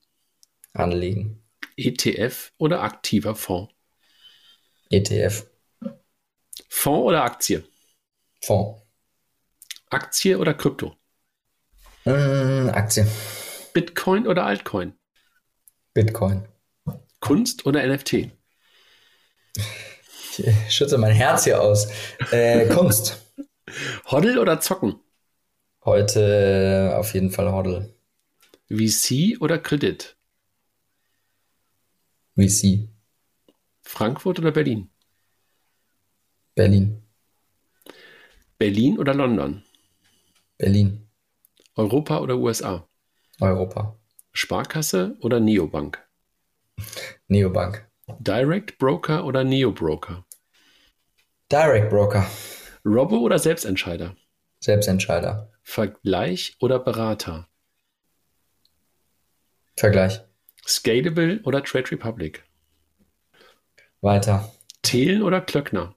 [0.72, 1.42] Anlegen.
[1.76, 3.72] ETF oder aktiver Fonds?
[4.90, 5.46] ETF.
[6.68, 7.64] Fonds oder Aktie?
[8.42, 8.82] Fonds.
[9.88, 10.96] Aktie oder Krypto?
[12.04, 13.06] Mm, Aktie.
[13.72, 14.94] Bitcoin oder Altcoin?
[15.94, 16.46] Bitcoin.
[17.20, 18.30] Kunst oder NFT?
[20.38, 21.88] Ich schütze mein Herz hier aus.
[22.30, 23.20] Äh, Kunst.
[24.06, 24.96] Hoddle oder Zocken?
[25.84, 27.94] Heute auf jeden Fall Hoddle.
[28.68, 30.16] VC oder Kredit?
[32.36, 32.88] VC.
[33.82, 34.90] Frankfurt oder Berlin?
[36.54, 37.02] Berlin.
[38.58, 39.62] Berlin oder London?
[40.56, 41.08] Berlin.
[41.74, 42.88] Europa oder USA?
[43.40, 43.98] Europa.
[44.32, 46.02] Sparkasse oder Neobank?
[47.28, 47.86] Neobank.
[48.18, 50.24] Direct Broker oder Neo-Broker?
[51.50, 52.26] Direct Broker.
[52.84, 54.16] Robo oder Selbstentscheider?
[54.60, 55.52] Selbstentscheider.
[55.62, 57.48] Vergleich oder Berater?
[59.76, 60.20] Vergleich.
[60.66, 62.44] Scalable oder Trade Republic?
[64.00, 64.52] Weiter.
[64.82, 65.94] Thelen oder Klöckner?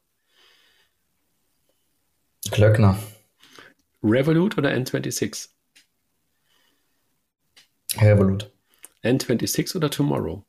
[2.52, 3.00] Klöckner.
[4.04, 5.55] Revolut oder N26?
[8.02, 8.52] Revolut.
[9.04, 10.44] N26 oder Tomorrow?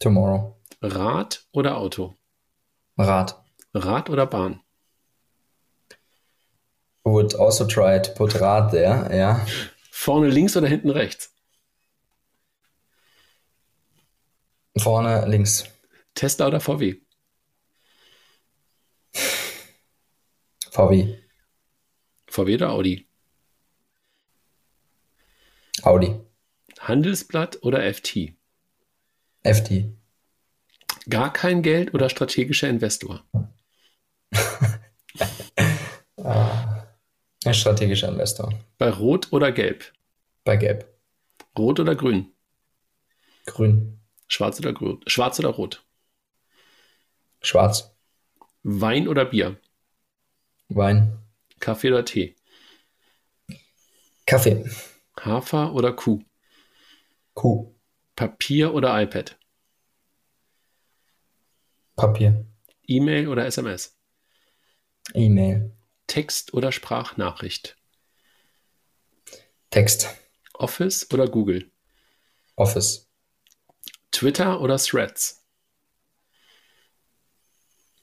[0.00, 0.56] Tomorrow.
[0.82, 2.16] Rad oder Auto?
[2.96, 3.34] Rad.
[3.74, 4.60] Rad oder Bahn?
[7.04, 9.46] Would also try to put Rad there, ja.
[9.90, 11.32] Vorne links oder hinten rechts?
[14.76, 15.64] Vorne links.
[16.14, 16.96] Tesla oder VW?
[20.70, 21.18] VW.
[22.28, 23.08] VW oder Audi?
[25.82, 26.27] Audi.
[26.88, 28.32] Handelsblatt oder FT?
[29.44, 29.92] FT.
[31.10, 33.24] Gar kein Geld oder strategischer Investor?
[36.16, 38.54] Ein strategischer Investor.
[38.78, 39.92] Bei Rot oder Gelb?
[40.44, 40.88] Bei Gelb.
[41.58, 42.32] Rot oder Grün?
[43.44, 44.00] Grün.
[44.26, 45.02] Schwarz oder Grün?
[45.06, 45.84] Schwarz oder Rot?
[47.42, 47.94] Schwarz.
[48.62, 49.60] Wein oder Bier?
[50.70, 51.18] Wein.
[51.60, 52.34] Kaffee oder Tee?
[54.24, 54.64] Kaffee.
[55.20, 56.22] Hafer oder Kuh?
[57.38, 57.72] Kuh.
[58.16, 59.38] Papier oder iPad?
[61.94, 62.44] Papier.
[62.88, 63.96] E-Mail oder SMS?
[65.14, 65.70] E-Mail.
[66.08, 67.76] Text oder Sprachnachricht?
[69.70, 70.08] Text.
[70.54, 71.70] Office oder Google?
[72.56, 73.08] Office.
[74.10, 75.46] Twitter oder Threads?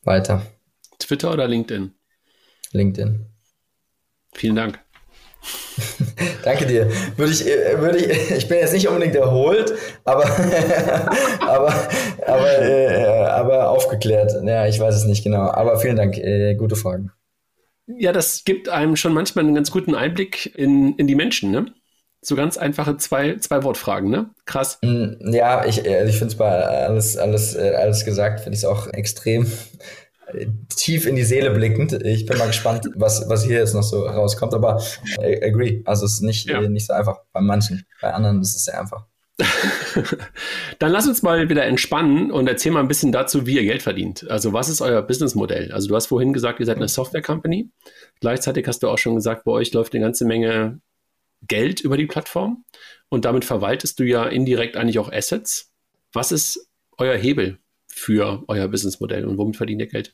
[0.04, 0.50] Weiter.
[0.98, 1.94] Twitter oder LinkedIn?
[2.72, 3.26] LinkedIn.
[4.34, 4.80] Vielen Dank.
[6.44, 6.90] Danke dir.
[7.18, 9.74] Würde ich, würde ich, ich bin jetzt nicht unbedingt erholt,
[10.04, 10.26] aber,
[11.42, 11.74] aber,
[12.26, 14.34] aber, äh, aber aufgeklärt.
[14.44, 15.50] Ja, ich weiß es nicht genau.
[15.52, 16.18] Aber vielen Dank.
[16.18, 17.12] Äh, gute Fragen.
[17.88, 21.68] Ja, das gibt einem schon manchmal einen ganz guten Einblick in, in die Menschen, ne?
[22.22, 24.32] So ganz einfache zwei, zwei Wortfragen, ne?
[24.46, 24.80] Krass.
[24.82, 28.64] Mm, ja, ich, äh, ich finde es bei alles, alles, äh, alles gesagt, finde ich
[28.64, 29.48] es auch extrem äh,
[30.76, 31.94] tief in die Seele blickend.
[31.94, 34.82] Ich bin mal gespannt, was, was hier jetzt noch so rauskommt, aber
[35.20, 35.82] I agree.
[35.86, 36.62] Also es ist nicht, ja.
[36.62, 37.86] nicht so einfach bei manchen.
[38.02, 39.06] Bei anderen ist es sehr einfach.
[40.80, 43.84] Dann lass uns mal wieder entspannen und erzähl mal ein bisschen dazu, wie ihr Geld
[43.84, 44.30] verdient.
[44.30, 45.72] Also was ist euer Businessmodell?
[45.72, 47.70] Also du hast vorhin gesagt, ihr seid eine Software Company.
[48.22, 50.80] Gleichzeitig hast du auch schon gesagt, bei euch läuft eine ganze Menge
[51.48, 52.64] Geld über die Plattform
[53.10, 55.72] und damit verwaltest du ja indirekt eigentlich auch Assets.
[56.14, 57.60] Was ist euer Hebel
[57.96, 60.14] für euer Businessmodell und womit verdient ihr Geld?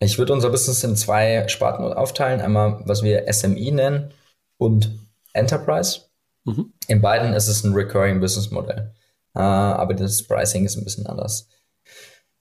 [0.00, 2.40] Ich würde unser Business in zwei Sparten aufteilen.
[2.40, 4.12] Einmal, was wir SMI nennen
[4.56, 4.90] und
[5.32, 6.02] Enterprise.
[6.44, 6.72] Mhm.
[6.86, 8.92] In beiden ist es ein Recurring Business Modell.
[9.34, 11.48] Uh, aber das Pricing ist ein bisschen anders.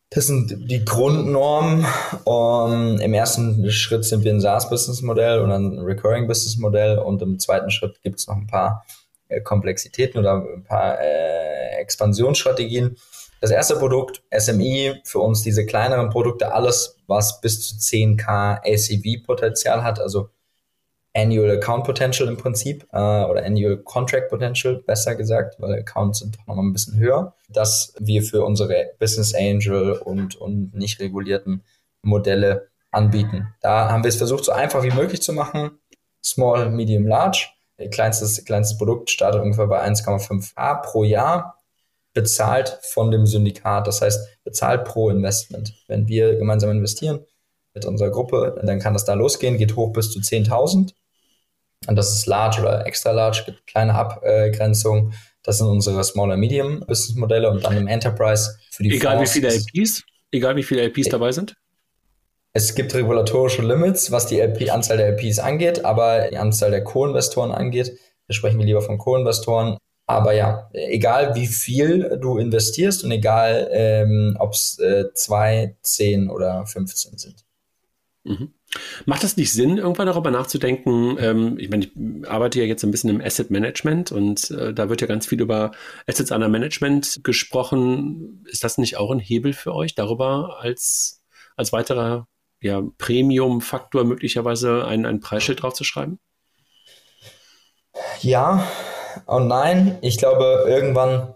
[0.09, 1.85] Das sind die Grundnormen.
[2.23, 8.01] Um, Im ersten Schritt sind wir ein SaaS-Business-Modell und ein Recurring-Business-Modell und im zweiten Schritt
[8.03, 8.85] gibt es noch ein paar
[9.27, 12.95] äh, Komplexitäten oder ein paar äh, Expansionsstrategien.
[13.39, 19.83] Das erste Produkt, SMI, für uns diese kleineren Produkte, alles, was bis zu 10k ACV-Potenzial
[19.83, 20.29] hat, also
[21.17, 26.37] Annual Account Potential im Prinzip äh, oder Annual Contract Potential, besser gesagt, weil Accounts sind
[26.37, 31.63] doch nochmal ein bisschen höher, dass wir für unsere Business Angel und, und nicht regulierten
[32.03, 33.53] Modelle anbieten.
[33.61, 35.79] Da haben wir es versucht, so einfach wie möglich zu machen.
[36.23, 37.47] Small, Medium, Large.
[37.91, 41.56] Kleinstes, kleinstes Produkt startet ungefähr bei 1,5a pro Jahr,
[42.17, 43.85] bezahlt von dem Syndikat.
[43.85, 45.75] Das heißt, bezahlt pro Investment.
[45.87, 47.19] Wenn wir gemeinsam investieren
[47.75, 50.93] mit unserer Gruppe, dann kann das da losgehen, geht hoch bis zu 10.000
[51.85, 55.13] und das ist Large oder Extra Large, gibt kleine Abgrenzungen.
[55.43, 59.17] Das sind unsere Small und Medium Business Modelle und dann im Enterprise für die Egal
[59.17, 61.53] Fonds wie viele LPs, egal wie viele LPs dabei sind?
[62.53, 66.83] Es gibt regulatorische Limits, was die LP, Anzahl der LPs angeht, aber die Anzahl der
[66.83, 69.77] Co-Investoren angeht, da sprechen wir lieber von Co-Investoren.
[70.09, 76.29] Aber ja, egal wie viel du investierst und egal, ähm, ob es äh, zwei, zehn
[76.29, 77.45] oder 15 sind.
[78.23, 78.53] Mhm.
[79.05, 81.17] Macht das nicht Sinn, irgendwann darüber nachzudenken?
[81.19, 81.91] Ähm, ich meine, ich
[82.29, 85.41] arbeite ja jetzt ein bisschen im Asset Management und äh, da wird ja ganz viel
[85.41, 85.71] über
[86.07, 88.45] Assets under Management gesprochen.
[88.49, 91.21] Ist das nicht auch ein Hebel für euch, darüber als,
[91.57, 92.27] als weiterer
[92.61, 96.17] ja, Premium-Faktor möglicherweise ein, ein Preisschild draufzuschreiben?
[98.21, 98.65] Ja
[99.27, 99.97] und nein.
[100.01, 101.33] Ich glaube, irgendwann,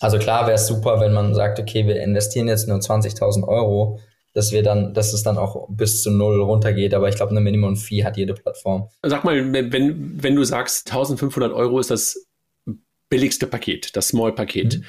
[0.00, 3.98] also klar wäre es super, wenn man sagt, okay, wir investieren jetzt nur 20.000 Euro
[4.38, 6.94] dass wir dann, dass es dann auch bis zu null runtergeht.
[6.94, 8.88] Aber ich glaube, eine Minimum Fee hat jede Plattform.
[9.02, 12.24] Sag mal, wenn, wenn du sagst, 1500 Euro ist das
[13.08, 14.78] billigste Paket, das Small-Paket.
[14.78, 14.84] Mhm.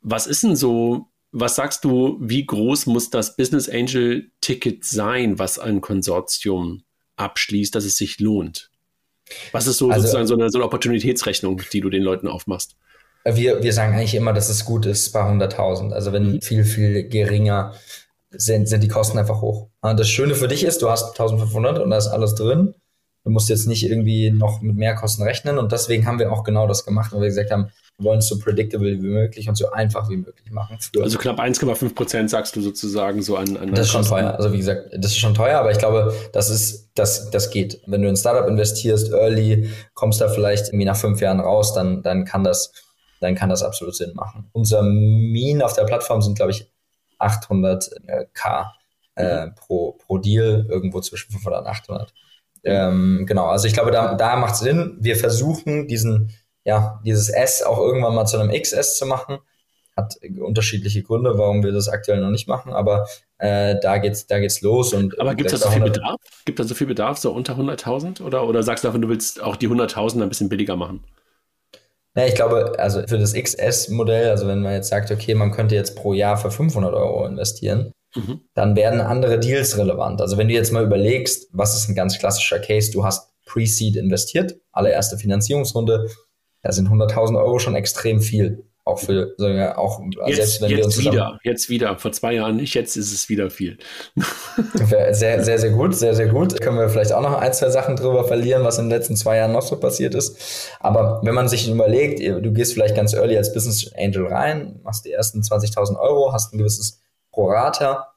[0.00, 5.38] Was ist denn so, was sagst du, wie groß muss das Business Angel Ticket sein,
[5.38, 6.82] was ein Konsortium
[7.16, 8.72] abschließt, dass es sich lohnt?
[9.52, 12.76] Was ist so also, sozusagen so eine, so eine Opportunitätsrechnung, die du den Leuten aufmachst?
[13.24, 15.92] Wir, wir sagen eigentlich immer, dass es gut ist bei 100.000.
[15.92, 16.40] Also wenn mhm.
[16.42, 17.74] viel, viel geringer
[18.30, 19.68] sind, sind die Kosten einfach hoch.
[19.82, 22.74] Das Schöne für dich ist, du hast 1500 und da ist alles drin.
[23.26, 26.44] Du musst jetzt nicht irgendwie noch mit mehr Kosten rechnen und deswegen haben wir auch
[26.44, 29.56] genau das gemacht, weil wir gesagt haben, wir wollen es so predictable wie möglich und
[29.56, 30.78] so einfach wie möglich machen.
[31.00, 34.32] also knapp 1,5 Prozent sagst du sozusagen so an, an Das ist schon teuer.
[34.36, 37.80] Also wie gesagt, das ist schon teuer, aber ich glaube, das ist, das, das geht.
[37.88, 41.74] Wenn du in ein Startup investierst, early, kommst da vielleicht irgendwie nach fünf Jahren raus,
[41.74, 42.72] dann, dann kann das,
[43.20, 44.48] dann kann das absolut Sinn machen.
[44.52, 46.70] Unser Mean auf der Plattform sind, glaube ich,
[47.18, 48.66] 800k
[49.16, 49.54] äh, mhm.
[49.56, 52.14] pro, pro Deal, irgendwo zwischen 500 und 800.
[52.64, 54.96] Ähm, genau, also ich glaube, da, da macht es Sinn.
[55.00, 56.32] Wir versuchen diesen,
[56.64, 59.38] ja, dieses S auch irgendwann mal zu einem XS zu machen.
[59.96, 63.06] Hat unterschiedliche Gründe, warum wir das aktuell noch nicht machen, aber
[63.38, 64.92] äh, da geht's, da geht's los.
[64.92, 66.20] Und aber gibt es da so viel Bedarf?
[66.44, 68.22] Gibt es so viel Bedarf, so unter 100.000?
[68.22, 71.02] Oder, oder sagst du einfach, du willst auch die 100.000 ein bisschen billiger machen?
[72.16, 75.74] Ja, ich glaube, also für das XS-Modell, also wenn man jetzt sagt, okay, man könnte
[75.74, 78.40] jetzt pro Jahr für 500 Euro investieren, mhm.
[78.54, 80.20] dann werden andere Deals relevant.
[80.20, 83.96] Also wenn du jetzt mal überlegst, was ist ein ganz klassischer Case, du hast Pre-Seed
[83.96, 86.08] investiert, allererste Finanzierungsrunde,
[86.62, 88.64] da sind 100.000 Euro schon extrem viel.
[88.86, 89.34] Auch für,
[89.76, 91.98] auch jetzt, selbst wenn jetzt wir uns wieder, jetzt wieder.
[91.98, 93.78] Vor zwei Jahren nicht, jetzt ist es wieder viel.
[94.74, 96.60] sehr, sehr, sehr gut, sehr, sehr gut.
[96.60, 99.38] Können wir vielleicht auch noch ein, zwei Sachen drüber verlieren, was in den letzten zwei
[99.38, 100.70] Jahren noch so passiert ist.
[100.78, 105.04] Aber wenn man sich überlegt, du gehst vielleicht ganz early als Business Angel rein, machst
[105.04, 107.00] die ersten 20.000 Euro, hast ein gewisses
[107.36, 108.14] Prorata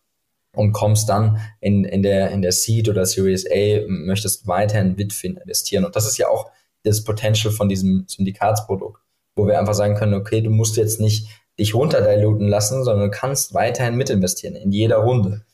[0.55, 5.37] und kommst dann in, in, der, in der Seed oder Series A, möchtest weiterhin Bitfin
[5.37, 5.85] investieren.
[5.85, 6.49] Und das ist ja auch
[6.83, 9.01] das Potential von diesem Syndikatsprodukt
[9.39, 13.17] wo wir einfach sagen können, okay, du musst jetzt nicht dich runterdiluten lassen, sondern du
[13.17, 15.45] kannst weiterhin mitinvestieren in jeder Runde.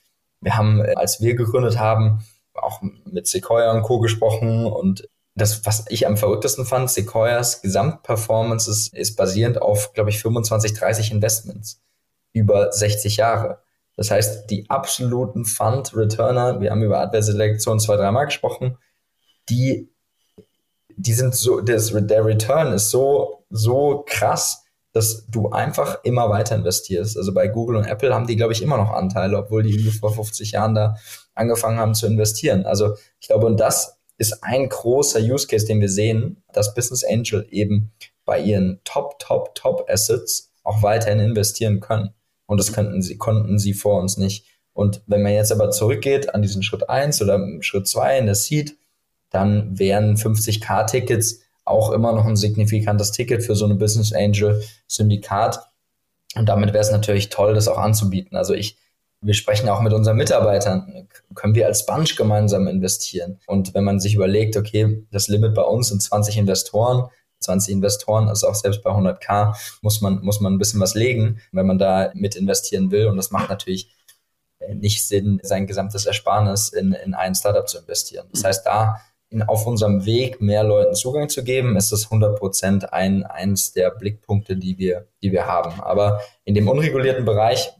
[0.42, 4.00] Wir haben, äh, als wir gegründet haben, auch mit Sequoia und Co.
[4.00, 10.10] gesprochen und das, was ich am verrücktesten fand, Sequoias Gesamtperformance ist, ist basierend auf, glaube
[10.10, 11.82] ich, 25, 30 Investments
[12.36, 13.60] über 60 Jahre.
[13.96, 18.78] Das heißt, die absoluten Fund-Returner, wir haben über Adverselektion zwei, dreimal gesprochen,
[19.50, 19.90] die,
[20.90, 26.56] die sind so, das, der Return ist so, so krass, dass du einfach immer weiter
[26.56, 27.18] investierst.
[27.18, 30.14] Also bei Google und Apple haben die, glaube ich, immer noch Anteile, obwohl die vor
[30.14, 30.96] 50 Jahren da
[31.34, 32.66] angefangen haben zu investieren.
[32.66, 37.04] Also ich glaube, und das ist ein großer Use Case, den wir sehen, dass Business
[37.04, 37.92] Angel eben
[38.26, 42.14] bei ihren Top, Top, Top Assets auch weiterhin investieren können.
[42.46, 44.46] Und das könnten sie, konnten sie vor uns nicht.
[44.74, 48.36] Und wenn man jetzt aber zurückgeht an diesen Schritt eins oder Schritt zwei in der
[48.36, 48.76] Seed,
[49.30, 55.60] dann wären 50k-Tickets auch immer noch ein signifikantes Ticket für so eine Business Angel Syndikat.
[56.36, 58.38] Und damit wäre es natürlich toll, das auch anzubieten.
[58.38, 58.78] Also ich
[59.26, 63.40] wir sprechen auch mit unseren Mitarbeitern, können wir als Bunch gemeinsam investieren?
[63.48, 67.10] Und wenn man sich überlegt, okay, das Limit bei uns sind 20 Investoren,
[67.40, 71.40] 20 Investoren, also auch selbst bei 100k muss man, muss man ein bisschen was legen,
[71.52, 73.08] wenn man da mit investieren will.
[73.08, 73.90] Und das macht natürlich
[74.74, 78.28] nicht Sinn, sein gesamtes Ersparnis in, in ein Startup zu investieren.
[78.32, 82.38] Das heißt, da in, auf unserem Weg mehr Leuten Zugang zu geben, ist das 100
[82.38, 85.82] Prozent ein, eins der Blickpunkte, die wir, die wir haben.
[85.82, 87.72] Aber in dem unregulierten Bereich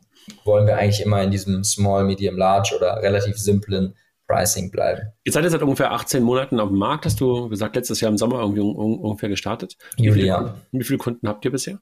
[0.44, 3.96] wollen wir eigentlich immer in diesem Small, Medium, Large oder relativ simplen
[4.28, 5.12] Pricing bleiben.
[5.24, 8.12] Jetzt seid ihr seit ungefähr 18 Monaten auf dem Markt, hast du gesagt, letztes Jahr
[8.12, 9.78] im Sommer irgendwie un ungefähr gestartet.
[9.98, 10.56] Wie Juli, viele, ja.
[10.72, 11.80] Wie viele Kunden habt ihr bisher?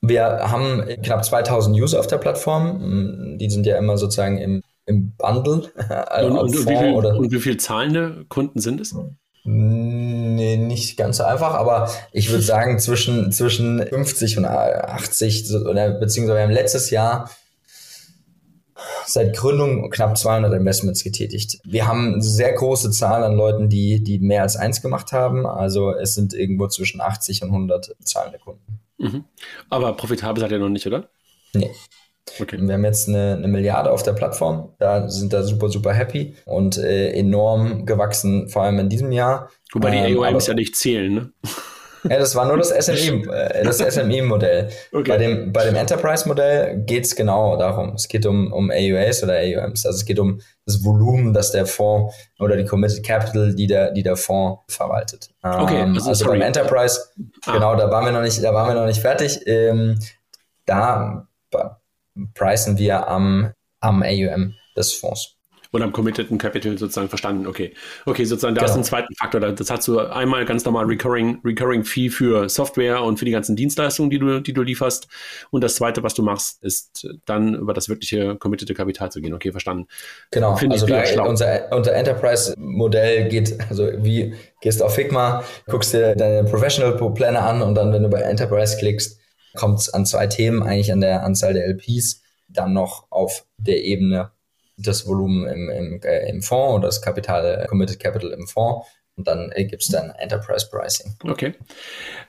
[0.00, 3.38] Wir haben knapp 2000 User auf der Plattform.
[3.38, 5.70] Die sind ja immer sozusagen im, im Bundle.
[6.22, 8.94] und, und, und, wie viel, und wie viele zahlende Kunden sind es?
[9.46, 15.90] Nee, nicht ganz so einfach, aber ich würde sagen zwischen, zwischen 50 und 80, oder,
[15.90, 17.30] beziehungsweise wir haben letztes Jahr
[19.06, 21.58] seit Gründung knapp 200 Investments getätigt.
[21.64, 25.46] Wir haben eine sehr große Zahl an Leuten, die, die mehr als eins gemacht haben.
[25.46, 28.80] Also es sind irgendwo zwischen 80 und 100 zahlende Kunden.
[28.98, 29.24] Mhm.
[29.70, 31.08] Aber profitabel seid ihr noch nicht, oder?
[31.52, 31.70] Nee.
[32.40, 32.58] Okay.
[32.58, 36.34] Wir haben jetzt eine, eine, Milliarde auf der Plattform, da sind da super, super happy
[36.46, 39.50] und äh, enorm gewachsen, vor allem in diesem Jahr.
[39.72, 41.32] Wobei die ähm, AOMs ja nicht zählen, ne?
[42.08, 44.68] Ja, das war nur das SME, äh, das SME-Modell.
[44.92, 45.08] Okay.
[45.08, 47.94] Bei dem, bei dem Enterprise-Modell geht es genau darum.
[47.94, 49.86] Es geht um, um AUAs oder AUMs.
[49.86, 53.92] Also es geht um das Volumen, das der Fonds oder die Committed Capital, die der,
[53.92, 55.30] die der Fonds verwaltet.
[55.42, 57.00] Okay, ähm, also, also beim Enterprise,
[57.46, 57.52] ah.
[57.52, 59.40] genau, da waren wir noch nicht, da waren wir noch nicht fertig.
[59.46, 59.98] Ähm,
[60.66, 61.26] da
[62.34, 65.33] pricen wir am, am AUM des Fonds
[65.74, 67.48] und am Committed Capital sozusagen verstanden.
[67.48, 67.74] Okay.
[68.06, 68.72] Okay, sozusagen, da genau.
[68.72, 69.40] ist ein zweiter Faktor.
[69.40, 73.56] Das hast du einmal ganz normal Recurring, Recurring Fee für Software und für die ganzen
[73.56, 75.08] Dienstleistungen, die du, die du lieferst.
[75.50, 79.34] Und das zweite, was du machst, ist dann über das wirkliche Committed Kapital zu gehen.
[79.34, 79.88] Okay, verstanden.
[80.30, 80.54] Genau.
[80.54, 86.14] Find also da, unser, unser Enterprise-Modell geht, also wie gehst du auf Figma, guckst dir
[86.14, 89.18] deine Professional-Pläne an und dann, wenn du bei Enterprise klickst,
[89.56, 93.82] kommt es an zwei Themen, eigentlich an der Anzahl der LPs, dann noch auf der
[93.82, 94.30] Ebene
[94.76, 98.86] das Volumen im, im, äh, im Fonds oder das Kapital, äh, Committed Capital im Fonds
[99.16, 101.14] und dann äh, gibt es dann Enterprise Pricing.
[101.22, 101.54] Okay.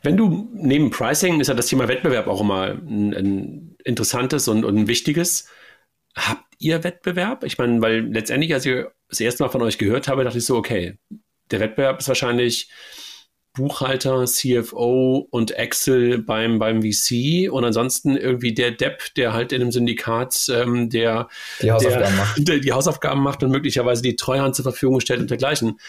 [0.04, 4.66] Wenn du neben Pricing ist ja das Thema Wettbewerb auch immer ein, ein interessantes und,
[4.66, 5.48] und ein wichtiges.
[6.16, 7.44] Habt ihr Wettbewerb?
[7.44, 10.46] Ich meine, weil letztendlich, als ich das erste Mal von euch gehört habe, dachte ich
[10.46, 10.98] so, okay,
[11.52, 12.70] der Wettbewerb ist wahrscheinlich
[13.56, 19.62] Buchhalter, CFO und Excel beim, beim VC und ansonsten irgendwie der Depp, der halt in
[19.62, 21.28] einem Syndikat ähm, der,
[21.62, 22.38] die Hausaufgaben, der, macht.
[22.48, 25.80] Der, die Hausaufgaben macht und möglicherweise die Treuhand zur Verfügung stellt und dergleichen.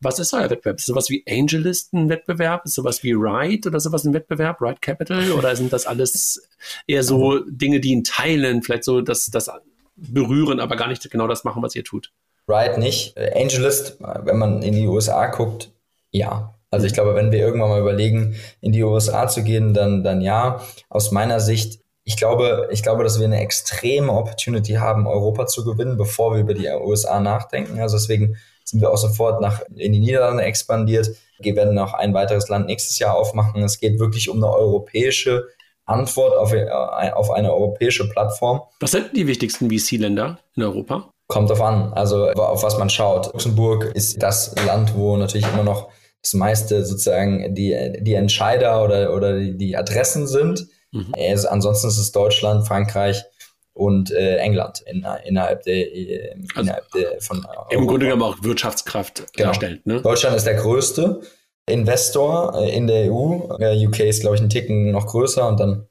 [0.00, 0.78] Was ist euer Wettbewerb?
[0.78, 2.64] Ist sowas wie Angelisten-Wettbewerb?
[2.64, 4.62] Ist sowas wie Ride oder sowas ein Wettbewerb?
[4.62, 5.32] Ride Capital?
[5.32, 6.48] Oder sind das alles
[6.86, 9.50] eher so Dinge, die in Teilen vielleicht so das, das
[9.96, 12.12] berühren, aber gar nicht genau das machen, was ihr tut?
[12.48, 13.18] Ride nicht.
[13.18, 15.70] Angelist, wenn man in die USA guckt,
[16.10, 16.54] ja.
[16.70, 20.20] Also ich glaube, wenn wir irgendwann mal überlegen, in die USA zu gehen, dann, dann
[20.20, 20.60] ja.
[20.88, 25.64] Aus meiner Sicht, ich glaube, ich glaube, dass wir eine extreme Opportunity haben, Europa zu
[25.64, 27.80] gewinnen, bevor wir über die USA nachdenken.
[27.80, 31.10] Also deswegen sind wir auch sofort nach, in die Niederlande expandiert.
[31.38, 33.62] Wir werden noch ein weiteres Land nächstes Jahr aufmachen.
[33.62, 35.46] Es geht wirklich um eine europäische
[35.86, 38.60] Antwort auf, äh, auf eine europäische Plattform.
[38.80, 41.10] Was sind die wichtigsten VC-Länder in Europa?
[41.28, 43.32] Kommt drauf an, also auf was man schaut.
[43.32, 45.88] Luxemburg ist das Land, wo natürlich immer noch
[46.22, 50.66] das meiste sozusagen die, die Entscheider oder, oder die, die Adressen sind.
[50.92, 51.14] Mhm.
[51.16, 53.24] Also ansonsten ist es Deutschland, Frankreich
[53.72, 57.68] und äh, England in, innerhalb der, äh, also innerhalb der von Europa.
[57.70, 59.50] Im Grunde genommen auch Wirtschaftskraft genau.
[59.50, 59.86] darstellt.
[59.86, 60.02] Ne?
[60.02, 61.20] Deutschland ist der größte
[61.66, 63.56] Investor äh, in der EU.
[63.60, 65.86] Äh, UK ist, glaube ich, ein Ticken noch größer und dann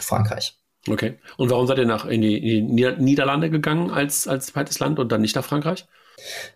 [0.00, 0.56] Frankreich.
[0.88, 1.14] Okay.
[1.36, 4.98] Und warum seid ihr nach in die, in die Niederlande gegangen als, als zweites Land
[4.98, 5.86] und dann nicht nach Frankreich?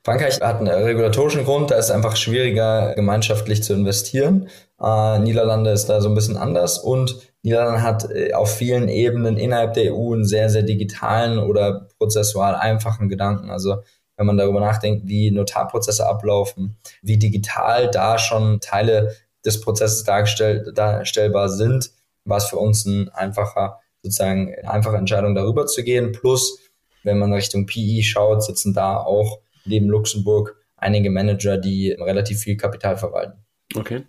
[0.05, 4.49] Frankreich hat einen regulatorischen Grund, da ist es einfach schwieriger, gemeinschaftlich zu investieren.
[4.81, 9.37] Äh, Niederlande ist da so ein bisschen anders und Niederlande hat äh, auf vielen Ebenen
[9.37, 13.51] innerhalb der EU einen sehr, sehr digitalen oder prozessual einfachen Gedanken.
[13.51, 13.83] Also
[14.17, 20.73] wenn man darüber nachdenkt, wie Notarprozesse ablaufen, wie digital da schon Teile des Prozesses dargestell,
[20.75, 21.91] darstellbar sind,
[22.25, 26.13] war es für uns ein einfacher, sozusagen eine einfache Entscheidung, darüber zu gehen.
[26.13, 26.59] Plus,
[27.05, 29.39] wenn man Richtung PI schaut, sitzen da auch
[29.69, 33.45] neben Luxemburg einige Manager, die relativ viel Kapital verwalten.
[33.75, 34.05] Okay.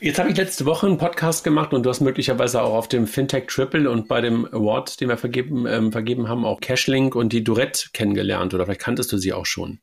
[0.00, 3.08] Jetzt habe ich letzte Woche einen Podcast gemacht und du hast möglicherweise auch auf dem
[3.08, 7.32] Fintech Triple und bei dem Award, den wir vergeben, ähm, vergeben haben, auch Cashlink und
[7.32, 9.80] die Duret kennengelernt oder vielleicht kanntest du sie auch schon.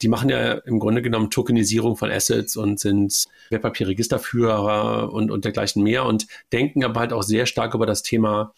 [0.00, 5.82] Die machen ja im Grunde genommen Tokenisierung von Assets und sind Wertpapierregisterführer und, und dergleichen
[5.82, 8.54] mehr und denken aber halt auch sehr stark über das Thema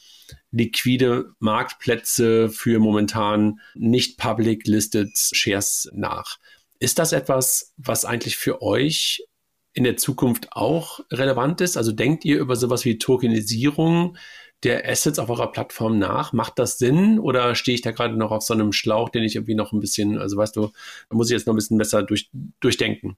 [0.51, 6.39] liquide Marktplätze für momentan nicht public listed Shares nach.
[6.79, 9.27] Ist das etwas, was eigentlich für euch
[9.73, 11.77] in der Zukunft auch relevant ist?
[11.77, 14.17] Also denkt ihr über sowas wie Tokenisierung
[14.63, 16.33] der Assets auf eurer Plattform nach?
[16.33, 19.37] Macht das Sinn oder stehe ich da gerade noch auf so einem Schlauch, den ich
[19.37, 20.71] irgendwie noch ein bisschen, also weißt du,
[21.09, 23.17] da muss ich jetzt noch ein bisschen besser durch, durchdenken?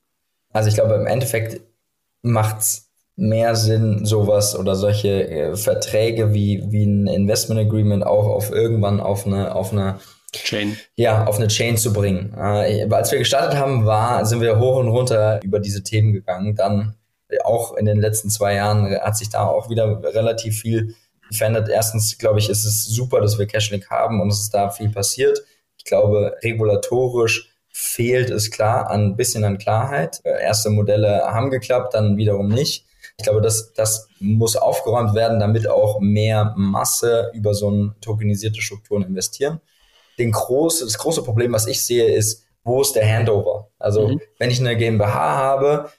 [0.51, 1.63] Also ich glaube, im Endeffekt
[2.23, 8.27] macht es mehr Sinn, sowas oder solche äh, Verträge wie, wie ein Investment Agreement auch
[8.27, 9.99] auf irgendwann auf eine, auf eine
[10.35, 10.79] Chain.
[10.97, 12.35] Ja, auf eine Chain zu bringen.
[12.35, 16.55] Äh, als wir gestartet haben, war, sind wir hoch und runter über diese Themen gegangen.
[16.55, 16.95] Dann
[17.29, 20.95] äh, auch in den letzten zwei Jahren hat sich da auch wieder relativ viel
[21.31, 21.69] verändert.
[21.69, 24.89] Erstens, glaube ich, ist es super, dass wir Cashlink haben und es ist da viel
[24.89, 25.43] passiert.
[25.77, 30.21] Ich glaube, regulatorisch fehlt es klar an ein bisschen an Klarheit.
[30.25, 32.87] Äh, erste Modelle haben geklappt, dann wiederum nicht.
[33.23, 38.61] Ich glaube, das, das muss aufgeräumt werden, damit auch mehr Masse über so eine tokenisierte
[38.61, 39.61] Strukturen investieren
[40.19, 43.71] den große, das große Problem, was ich sehe, ist, wo ist der Handover?
[43.79, 44.21] Also, mhm.
[44.39, 45.91] wenn ich eine GmbH habe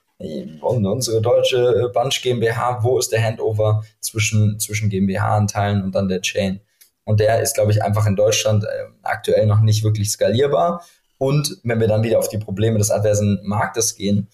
[0.62, 6.22] und unsere deutsche Bunch GmbH, wo ist der Handover zwischen, zwischen GmbH-Anteilen und dann der
[6.22, 6.62] Chain?
[7.04, 8.68] Und der ist, glaube ich, einfach in Deutschland äh,
[9.02, 10.86] aktuell noch nicht wirklich skalierbar.
[11.18, 14.30] Und wenn wir dann wieder auf die Probleme des adversen Marktes gehen,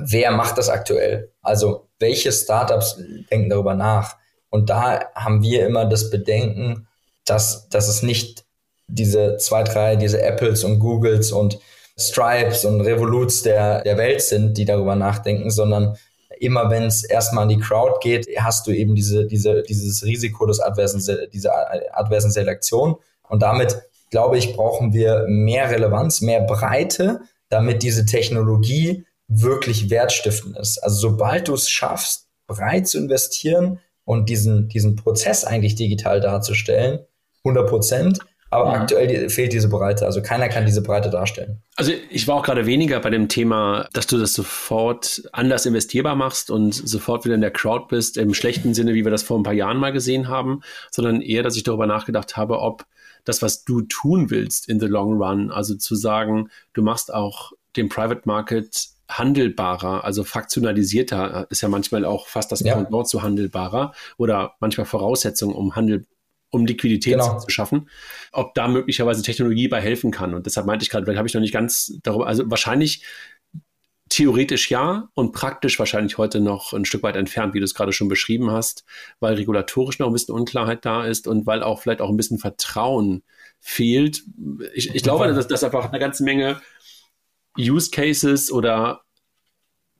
[0.00, 1.32] wer macht das aktuell?
[1.42, 4.16] Also, welche Startups denken darüber nach?
[4.48, 6.88] Und da haben wir immer das Bedenken,
[7.24, 8.44] dass, dass es nicht
[8.88, 11.58] diese zwei, drei, diese Apples und Googles und
[11.96, 15.96] Stripes und Revoluts der, der Welt sind, die darüber nachdenken, sondern
[16.38, 20.46] immer wenn es erstmal an die Crowd geht, hast du eben diese, diese, dieses Risiko
[20.46, 21.52] des adversen, dieser
[21.96, 22.96] adversen Selektion.
[23.28, 27.20] Und damit, glaube ich, brauchen wir mehr Relevanz, mehr Breite,
[27.50, 30.78] damit diese Technologie wirklich wertstiftend ist.
[30.78, 36.98] Also sobald du es schaffst, breit zu investieren und diesen, diesen Prozess eigentlich digital darzustellen,
[37.44, 38.18] 100 Prozent,
[38.50, 38.74] aber mhm.
[38.82, 40.04] aktuell fehlt diese Breite.
[40.04, 41.62] Also keiner kann diese Breite darstellen.
[41.76, 46.16] Also ich war auch gerade weniger bei dem Thema, dass du das sofort anders investierbar
[46.16, 49.38] machst und sofort wieder in der Crowd bist, im schlechten Sinne, wie wir das vor
[49.38, 52.84] ein paar Jahren mal gesehen haben, sondern eher, dass ich darüber nachgedacht habe, ob
[53.24, 57.52] das, was du tun willst in the long run, also zu sagen, du machst auch
[57.76, 63.04] den Private Market handelbarer, also fraktionalisierter, ist ja manchmal auch fast das ja.
[63.04, 66.06] zu handelbarer oder manchmal Voraussetzung, um Handel
[66.50, 67.38] um Liquidität genau.
[67.38, 67.88] zu schaffen,
[68.32, 70.34] ob da möglicherweise Technologie bei helfen kann.
[70.34, 73.04] Und deshalb meinte ich gerade, vielleicht habe ich noch nicht ganz darüber, also wahrscheinlich
[74.08, 77.92] theoretisch ja und praktisch wahrscheinlich heute noch ein Stück weit entfernt, wie du es gerade
[77.92, 78.84] schon beschrieben hast,
[79.20, 82.38] weil regulatorisch noch ein bisschen Unklarheit da ist und weil auch vielleicht auch ein bisschen
[82.38, 83.22] Vertrauen
[83.60, 84.24] fehlt.
[84.74, 86.60] Ich, ich glaube, dass, dass einfach eine ganze Menge
[87.58, 89.02] Use Cases oder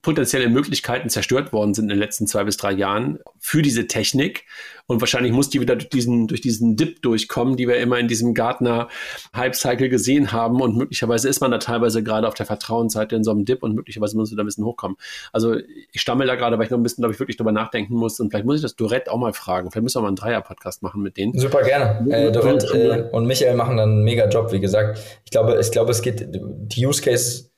[0.03, 4.46] potenzielle Möglichkeiten zerstört worden sind in den letzten zwei bis drei Jahren für diese Technik.
[4.86, 8.09] Und wahrscheinlich muss die wieder durch diesen, durch diesen Dip durchkommen, die wir immer in
[8.09, 10.61] diesem Gartner-Hype-Cycle gesehen haben.
[10.61, 13.74] Und möglicherweise ist man da teilweise gerade auf der Vertrauensseite in so einem Dip und
[13.74, 14.96] möglicherweise muss man da ein bisschen hochkommen.
[15.32, 15.57] Also
[15.92, 18.18] ich stammel da gerade, weil ich noch ein bisschen, glaube ich, wirklich drüber nachdenken muss.
[18.20, 19.70] Und vielleicht muss ich das Dorett auch mal fragen.
[19.70, 21.38] Vielleicht müssen wir mal einen Dreier-Podcast machen mit denen.
[21.38, 22.11] Super gerne.
[22.11, 24.98] Äh, Dorett äh, und Michael machen dann einen mega Job, wie gesagt.
[25.24, 27.49] Ich glaube, ich glaube, es geht, die Use Case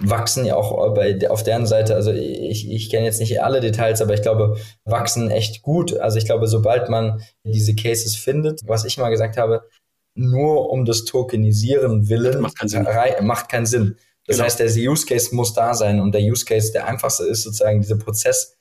[0.00, 4.00] wachsen ja auch bei, auf deren Seite, also ich, ich kenne jetzt nicht alle Details,
[4.00, 5.96] aber ich glaube, wachsen echt gut.
[5.98, 9.62] Also ich glaube, sobald man diese Cases findet, was ich mal gesagt habe,
[10.14, 12.86] nur um das Tokenisieren willen, macht keinen Sinn.
[13.22, 13.96] Macht keinen Sinn.
[14.26, 14.46] Das genau.
[14.46, 17.80] heißt, der Use Case muss da sein und der Use Case, der einfachste ist sozusagen,
[17.80, 18.56] dieser Prozess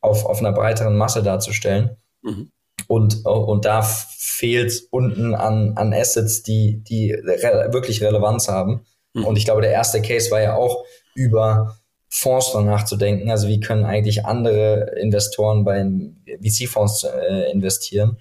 [0.00, 1.96] auf, auf einer breiteren Masse darzustellen.
[2.22, 2.50] Mhm.
[2.88, 8.84] Und, und da fehlt unten an, an Assets, die, die re wirklich Relevanz haben.
[9.24, 11.76] Und ich glaube, der erste Case war ja auch über
[12.08, 13.30] Fonds nachzudenken.
[13.30, 15.84] Also wie können eigentlich andere Investoren bei
[16.42, 18.18] VC-Fonds äh, investieren?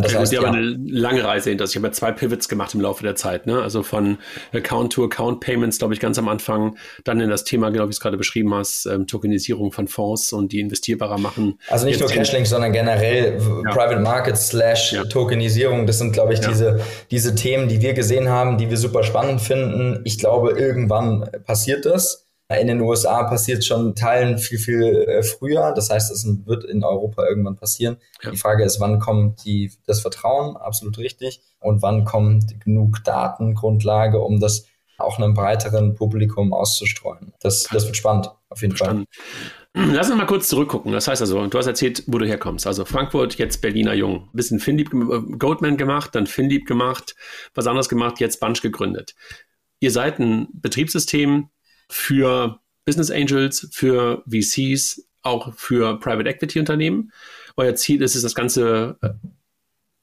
[0.00, 1.76] Das ja, heißt, ja, aber eine lange Reise hinter sich.
[1.76, 3.46] Ich habe ja zwei Pivots gemacht im Laufe der Zeit.
[3.46, 3.60] Ne?
[3.60, 4.18] Also von
[4.52, 6.76] Account-to-Account-Payments, glaube ich, ganz am Anfang.
[7.04, 10.32] Dann in das Thema, genau wie du es gerade beschrieben hast, ähm, Tokenisierung von Fonds
[10.32, 11.58] und die investierbarer machen.
[11.68, 13.72] Also nicht nur Cashlink, sondern generell ja.
[13.72, 14.96] Private Market slash.
[15.10, 15.86] Tokenisierung.
[15.86, 16.80] Das sind, glaube ich, diese,
[17.10, 20.00] diese Themen, die wir gesehen haben, die wir super spannend finden.
[20.04, 22.25] Ich glaube, irgendwann passiert das.
[22.48, 25.72] In den USA passiert schon Teilen viel, viel äh, früher.
[25.74, 27.96] Das heißt, es wird in Europa irgendwann passieren.
[28.22, 28.30] Ja.
[28.30, 30.56] Die Frage ist, wann kommt die, das Vertrauen?
[30.56, 31.40] Absolut richtig.
[31.58, 34.66] Und wann kommt genug Datengrundlage, um das
[34.98, 37.32] auch einem breiteren Publikum auszustreuen?
[37.40, 39.06] Das, das wird spannend, auf jeden Verstanden.
[39.10, 39.56] Fall.
[39.92, 40.92] Lass uns mal kurz zurückgucken.
[40.92, 42.66] Das heißt also, du hast erzählt, wo du herkommst.
[42.66, 44.30] Also Frankfurt, jetzt Berliner Jung.
[44.32, 47.16] Bisschen Finlieb, äh, Goldman gemacht, dann Finlieb gemacht,
[47.54, 49.16] was anderes gemacht, jetzt Bunch gegründet.
[49.80, 51.50] Ihr seid ein Betriebssystem,
[51.88, 57.12] für Business Angels, für VCs, auch für Private Equity Unternehmen.
[57.56, 59.08] Euer Ziel ist es, das Ganze äh,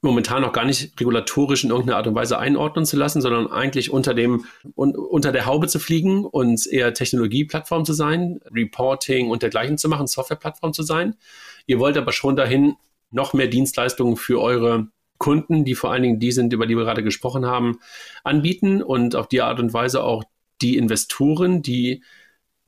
[0.02, 3.90] momentan noch gar nicht regulatorisch in irgendeiner Art und Weise einordnen zu lassen, sondern eigentlich
[3.90, 4.44] unter dem
[4.76, 9.88] un, unter der Haube zu fliegen und eher Technologieplattform zu sein, Reporting und dergleichen zu
[9.88, 11.16] machen, Softwareplattform zu sein.
[11.66, 12.76] Ihr wollt aber schon dahin
[13.10, 16.84] noch mehr Dienstleistungen für eure Kunden, die vor allen Dingen die sind, über die wir
[16.84, 17.78] gerade gesprochen haben,
[18.24, 20.24] anbieten und auf die Art und Weise auch
[20.64, 22.02] die Investoren, die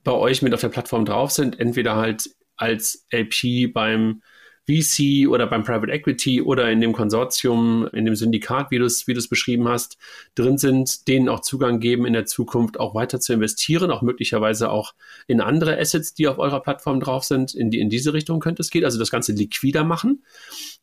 [0.03, 4.21] bei euch mit auf der Plattform drauf sind, entweder halt als LP beim
[4.69, 9.07] VC oder beim Private Equity oder in dem Konsortium, in dem Syndikat, wie du es
[9.07, 9.97] wie beschrieben hast,
[10.35, 14.69] drin sind, denen auch Zugang geben, in der Zukunft auch weiter zu investieren, auch möglicherweise
[14.69, 14.93] auch
[15.25, 17.55] in andere Assets, die auf eurer Plattform drauf sind.
[17.55, 20.23] In, die, in diese Richtung könnte es gehen, also das Ganze liquider machen.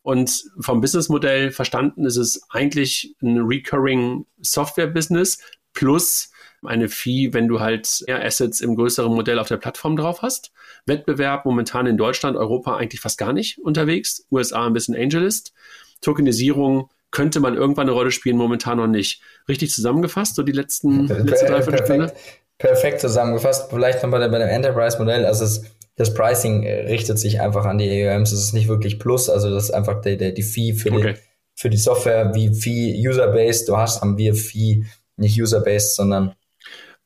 [0.03, 5.39] Und vom Businessmodell verstanden ist es eigentlich ein Recurring Software Business
[5.75, 6.31] plus
[6.67, 10.53] eine Fee, wenn du halt eher Assets im größeren Modell auf der Plattform drauf hast.
[10.87, 15.53] Wettbewerb momentan in Deutschland, Europa eigentlich fast gar nicht unterwegs, USA ein bisschen Angelist.
[16.01, 19.23] Tokenisierung könnte man irgendwann eine Rolle spielen, momentan noch nicht.
[19.49, 22.15] Richtig zusammengefasst, so die letzten, per drei, perfekt,
[22.59, 23.71] perfekt zusammengefasst.
[23.71, 25.65] Vielleicht noch bei, der, bei dem Enterprise-Modell, also es,
[25.97, 29.49] das Pricing äh, richtet sich einfach an die AUMs, es ist nicht wirklich Plus, also
[29.49, 31.15] das ist einfach der, der, die Fee für, okay.
[31.15, 31.21] die,
[31.55, 34.85] für die Software, wie Fee User-Based du hast, haben wir Fee
[35.17, 36.35] nicht User-Based, sondern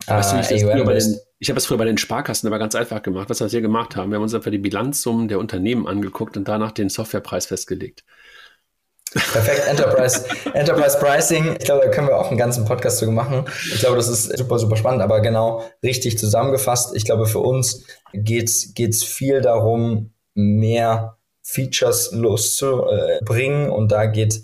[0.07, 3.29] Weißt du, ich, ah, habe das früher bei den Sparkassen aber ganz einfach gemacht.
[3.29, 6.73] Was wir gemacht haben, wir haben uns einfach die Bilanzsummen der Unternehmen angeguckt und danach
[6.73, 8.05] den Softwarepreis festgelegt.
[9.13, 11.57] Perfekt, Enterprise, Enterprise Pricing.
[11.59, 13.47] Ich glaube, da können wir auch einen ganzen Podcast zu machen.
[13.73, 16.95] Ich glaube, das ist super, super spannend, aber genau richtig zusammengefasst.
[16.95, 24.43] Ich glaube, für uns geht's geht's viel darum, mehr Features loszubringen und da geht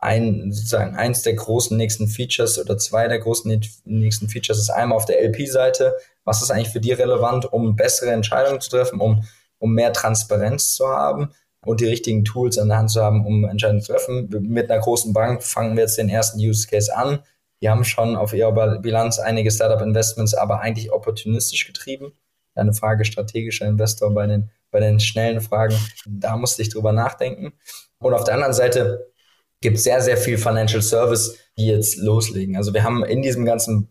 [0.00, 4.96] ein, sozusagen eins der großen nächsten Features oder zwei der großen nächsten Features ist einmal
[4.96, 5.96] auf der LP-Seite.
[6.24, 9.24] Was ist eigentlich für die relevant, um bessere Entscheidungen zu treffen, um,
[9.58, 11.30] um mehr Transparenz zu haben
[11.64, 14.28] und die richtigen Tools an der Hand zu haben, um Entscheidungen zu treffen?
[14.30, 17.20] Mit einer großen Bank fangen wir jetzt den ersten Use Case an.
[17.60, 22.12] Die haben schon auf ihrer Bilanz einige Startup-Investments, aber eigentlich opportunistisch getrieben.
[22.54, 25.76] Eine Frage strategischer Investor bei den, bei den schnellen Fragen.
[26.06, 27.52] Da musste ich drüber nachdenken.
[27.98, 29.11] Und auf der anderen Seite
[29.62, 32.56] gibt sehr, sehr viel Financial Service, die jetzt loslegen.
[32.56, 33.88] Also wir haben in diesem ganzen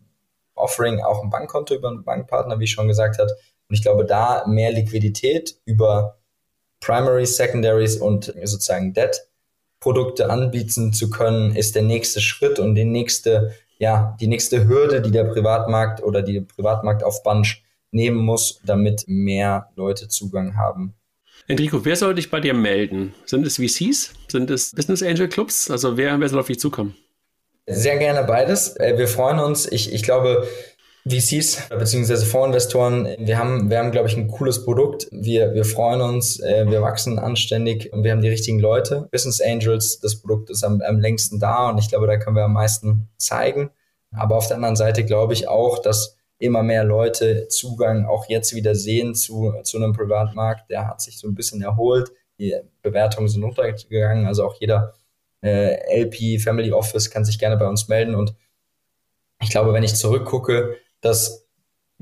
[0.53, 3.31] Offering auch ein Bankkonto über einen Bankpartner, wie ich schon gesagt habe.
[3.67, 6.19] Und ich glaube, da mehr Liquidität über
[6.81, 9.27] Primaries, Secondaries und sozusagen Debt
[9.79, 15.01] Produkte anbieten zu können, ist der nächste Schritt und die nächste, ja, die nächste Hürde,
[15.01, 20.93] die der Privatmarkt oder die Privatmarkt auf Bunch nehmen muss, damit mehr Leute Zugang haben
[21.47, 23.13] Enrico, wer soll dich bei dir melden?
[23.25, 24.13] Sind es VCs?
[24.31, 25.69] Sind es Business Angel Clubs?
[25.69, 26.95] Also wer, wer soll auf dich zukommen?
[27.67, 28.77] Sehr gerne beides.
[28.77, 29.69] Äh, wir freuen uns.
[29.69, 30.47] Ich, ich glaube,
[31.05, 32.15] VCs bzw.
[32.25, 35.07] Fondsinvestoren, wir haben, wir haben, glaube ich, ein cooles Produkt.
[35.11, 39.09] Wir, wir freuen uns, äh, wir wachsen anständig und wir haben die richtigen Leute.
[39.11, 42.45] Business Angels, das Produkt ist am, am längsten da und ich glaube, da können wir
[42.45, 43.71] am meisten zeigen.
[44.11, 48.55] Aber auf der anderen Seite glaube ich auch, dass immer mehr Leute Zugang auch jetzt
[48.55, 50.69] wieder sehen zu, zu einem Privatmarkt.
[50.69, 52.11] Der hat sich so ein bisschen erholt.
[52.39, 54.25] Die Bewertungen sind runtergegangen.
[54.25, 54.93] Also auch jeder
[55.41, 58.15] äh, LP, Family Office kann sich gerne bei uns melden.
[58.15, 58.33] Und
[59.41, 61.47] ich glaube, wenn ich zurückgucke, das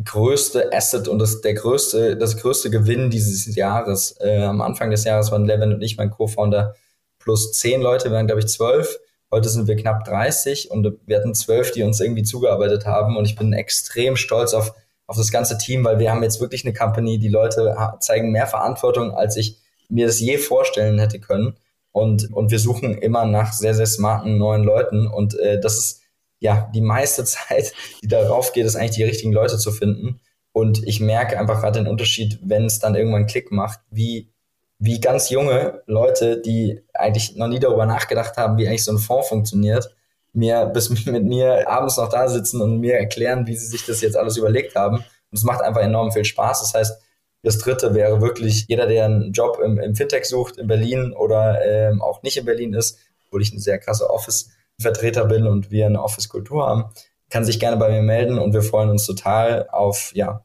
[0.04, 5.04] größte Asset und das, der größte, das größte Gewinn dieses Jahres, äh, am Anfang des
[5.04, 6.76] Jahres waren Levin und ich, mein Co-Founder,
[7.20, 9.00] plus zehn Leute, wir waren, glaube ich, zwölf.
[9.32, 13.18] Heute sind wir knapp 30 und wir hatten zwölf, die uns irgendwie zugearbeitet haben.
[13.18, 14.74] Und ich bin extrem stolz auf,
[15.06, 18.48] auf das ganze Team, weil wir haben jetzt wirklich eine Company, die Leute zeigen mehr
[18.48, 19.60] Verantwortung, als ich
[19.90, 21.58] mir das je vorstellen hätte können.
[21.92, 25.08] Und, und wir suchen immer nach sehr, sehr smarten neuen Leuten.
[25.08, 26.02] Und äh, das ist
[26.40, 30.22] ja die meiste Zeit, die darauf geht, ist eigentlich die richtigen Leute zu finden.
[30.52, 34.32] Und ich merke einfach gerade den Unterschied, wenn es dann irgendwann Klick macht, wie
[34.80, 38.98] wie ganz junge Leute, die eigentlich noch nie darüber nachgedacht haben, wie eigentlich so ein
[38.98, 39.94] Fonds funktioniert,
[40.34, 44.02] mir bis mit mir abends noch da sitzen und mir erklären, wie sie sich das
[44.02, 44.98] jetzt alles überlegt haben.
[44.98, 46.62] Und es macht einfach enorm viel Spaß.
[46.62, 47.02] Das heißt,
[47.42, 51.66] das dritte wäre wirklich jeder, der einen Job im, im Fintech sucht, in Berlin oder
[51.66, 55.86] ähm, auch nicht in Berlin ist, obwohl ich ein sehr krasser Office-Vertreter bin und wir
[55.86, 56.86] eine Office-Kultur haben,
[57.30, 60.44] kann sich gerne bei mir melden und wir freuen uns total auf ja,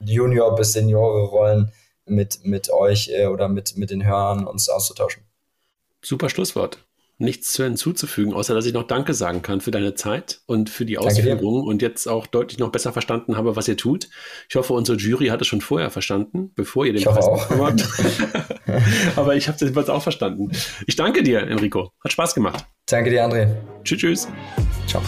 [0.00, 1.72] Junior- bis Seniore-Rollen
[2.04, 5.24] mit, mit euch äh, oder mit, mit den Hörern uns auszutauschen.
[6.02, 6.85] Super Schlusswort.
[7.18, 10.98] Nichts hinzuzufügen, außer dass ich noch Danke sagen kann für deine Zeit und für die
[10.98, 14.08] Ausführungen und jetzt auch deutlich noch besser verstanden habe, was ihr tut.
[14.48, 17.62] Ich hoffe, unsere Jury hat es schon vorher verstanden, bevor ihr den ich Preis bekommen
[17.62, 17.86] habt.
[19.16, 20.50] Aber ich habe es auch verstanden.
[20.86, 21.92] Ich danke dir, Enrico.
[22.04, 22.66] Hat Spaß gemacht.
[22.86, 23.54] Danke dir, André.
[23.82, 24.28] Tschüss, tschüss.
[24.86, 25.02] Ciao.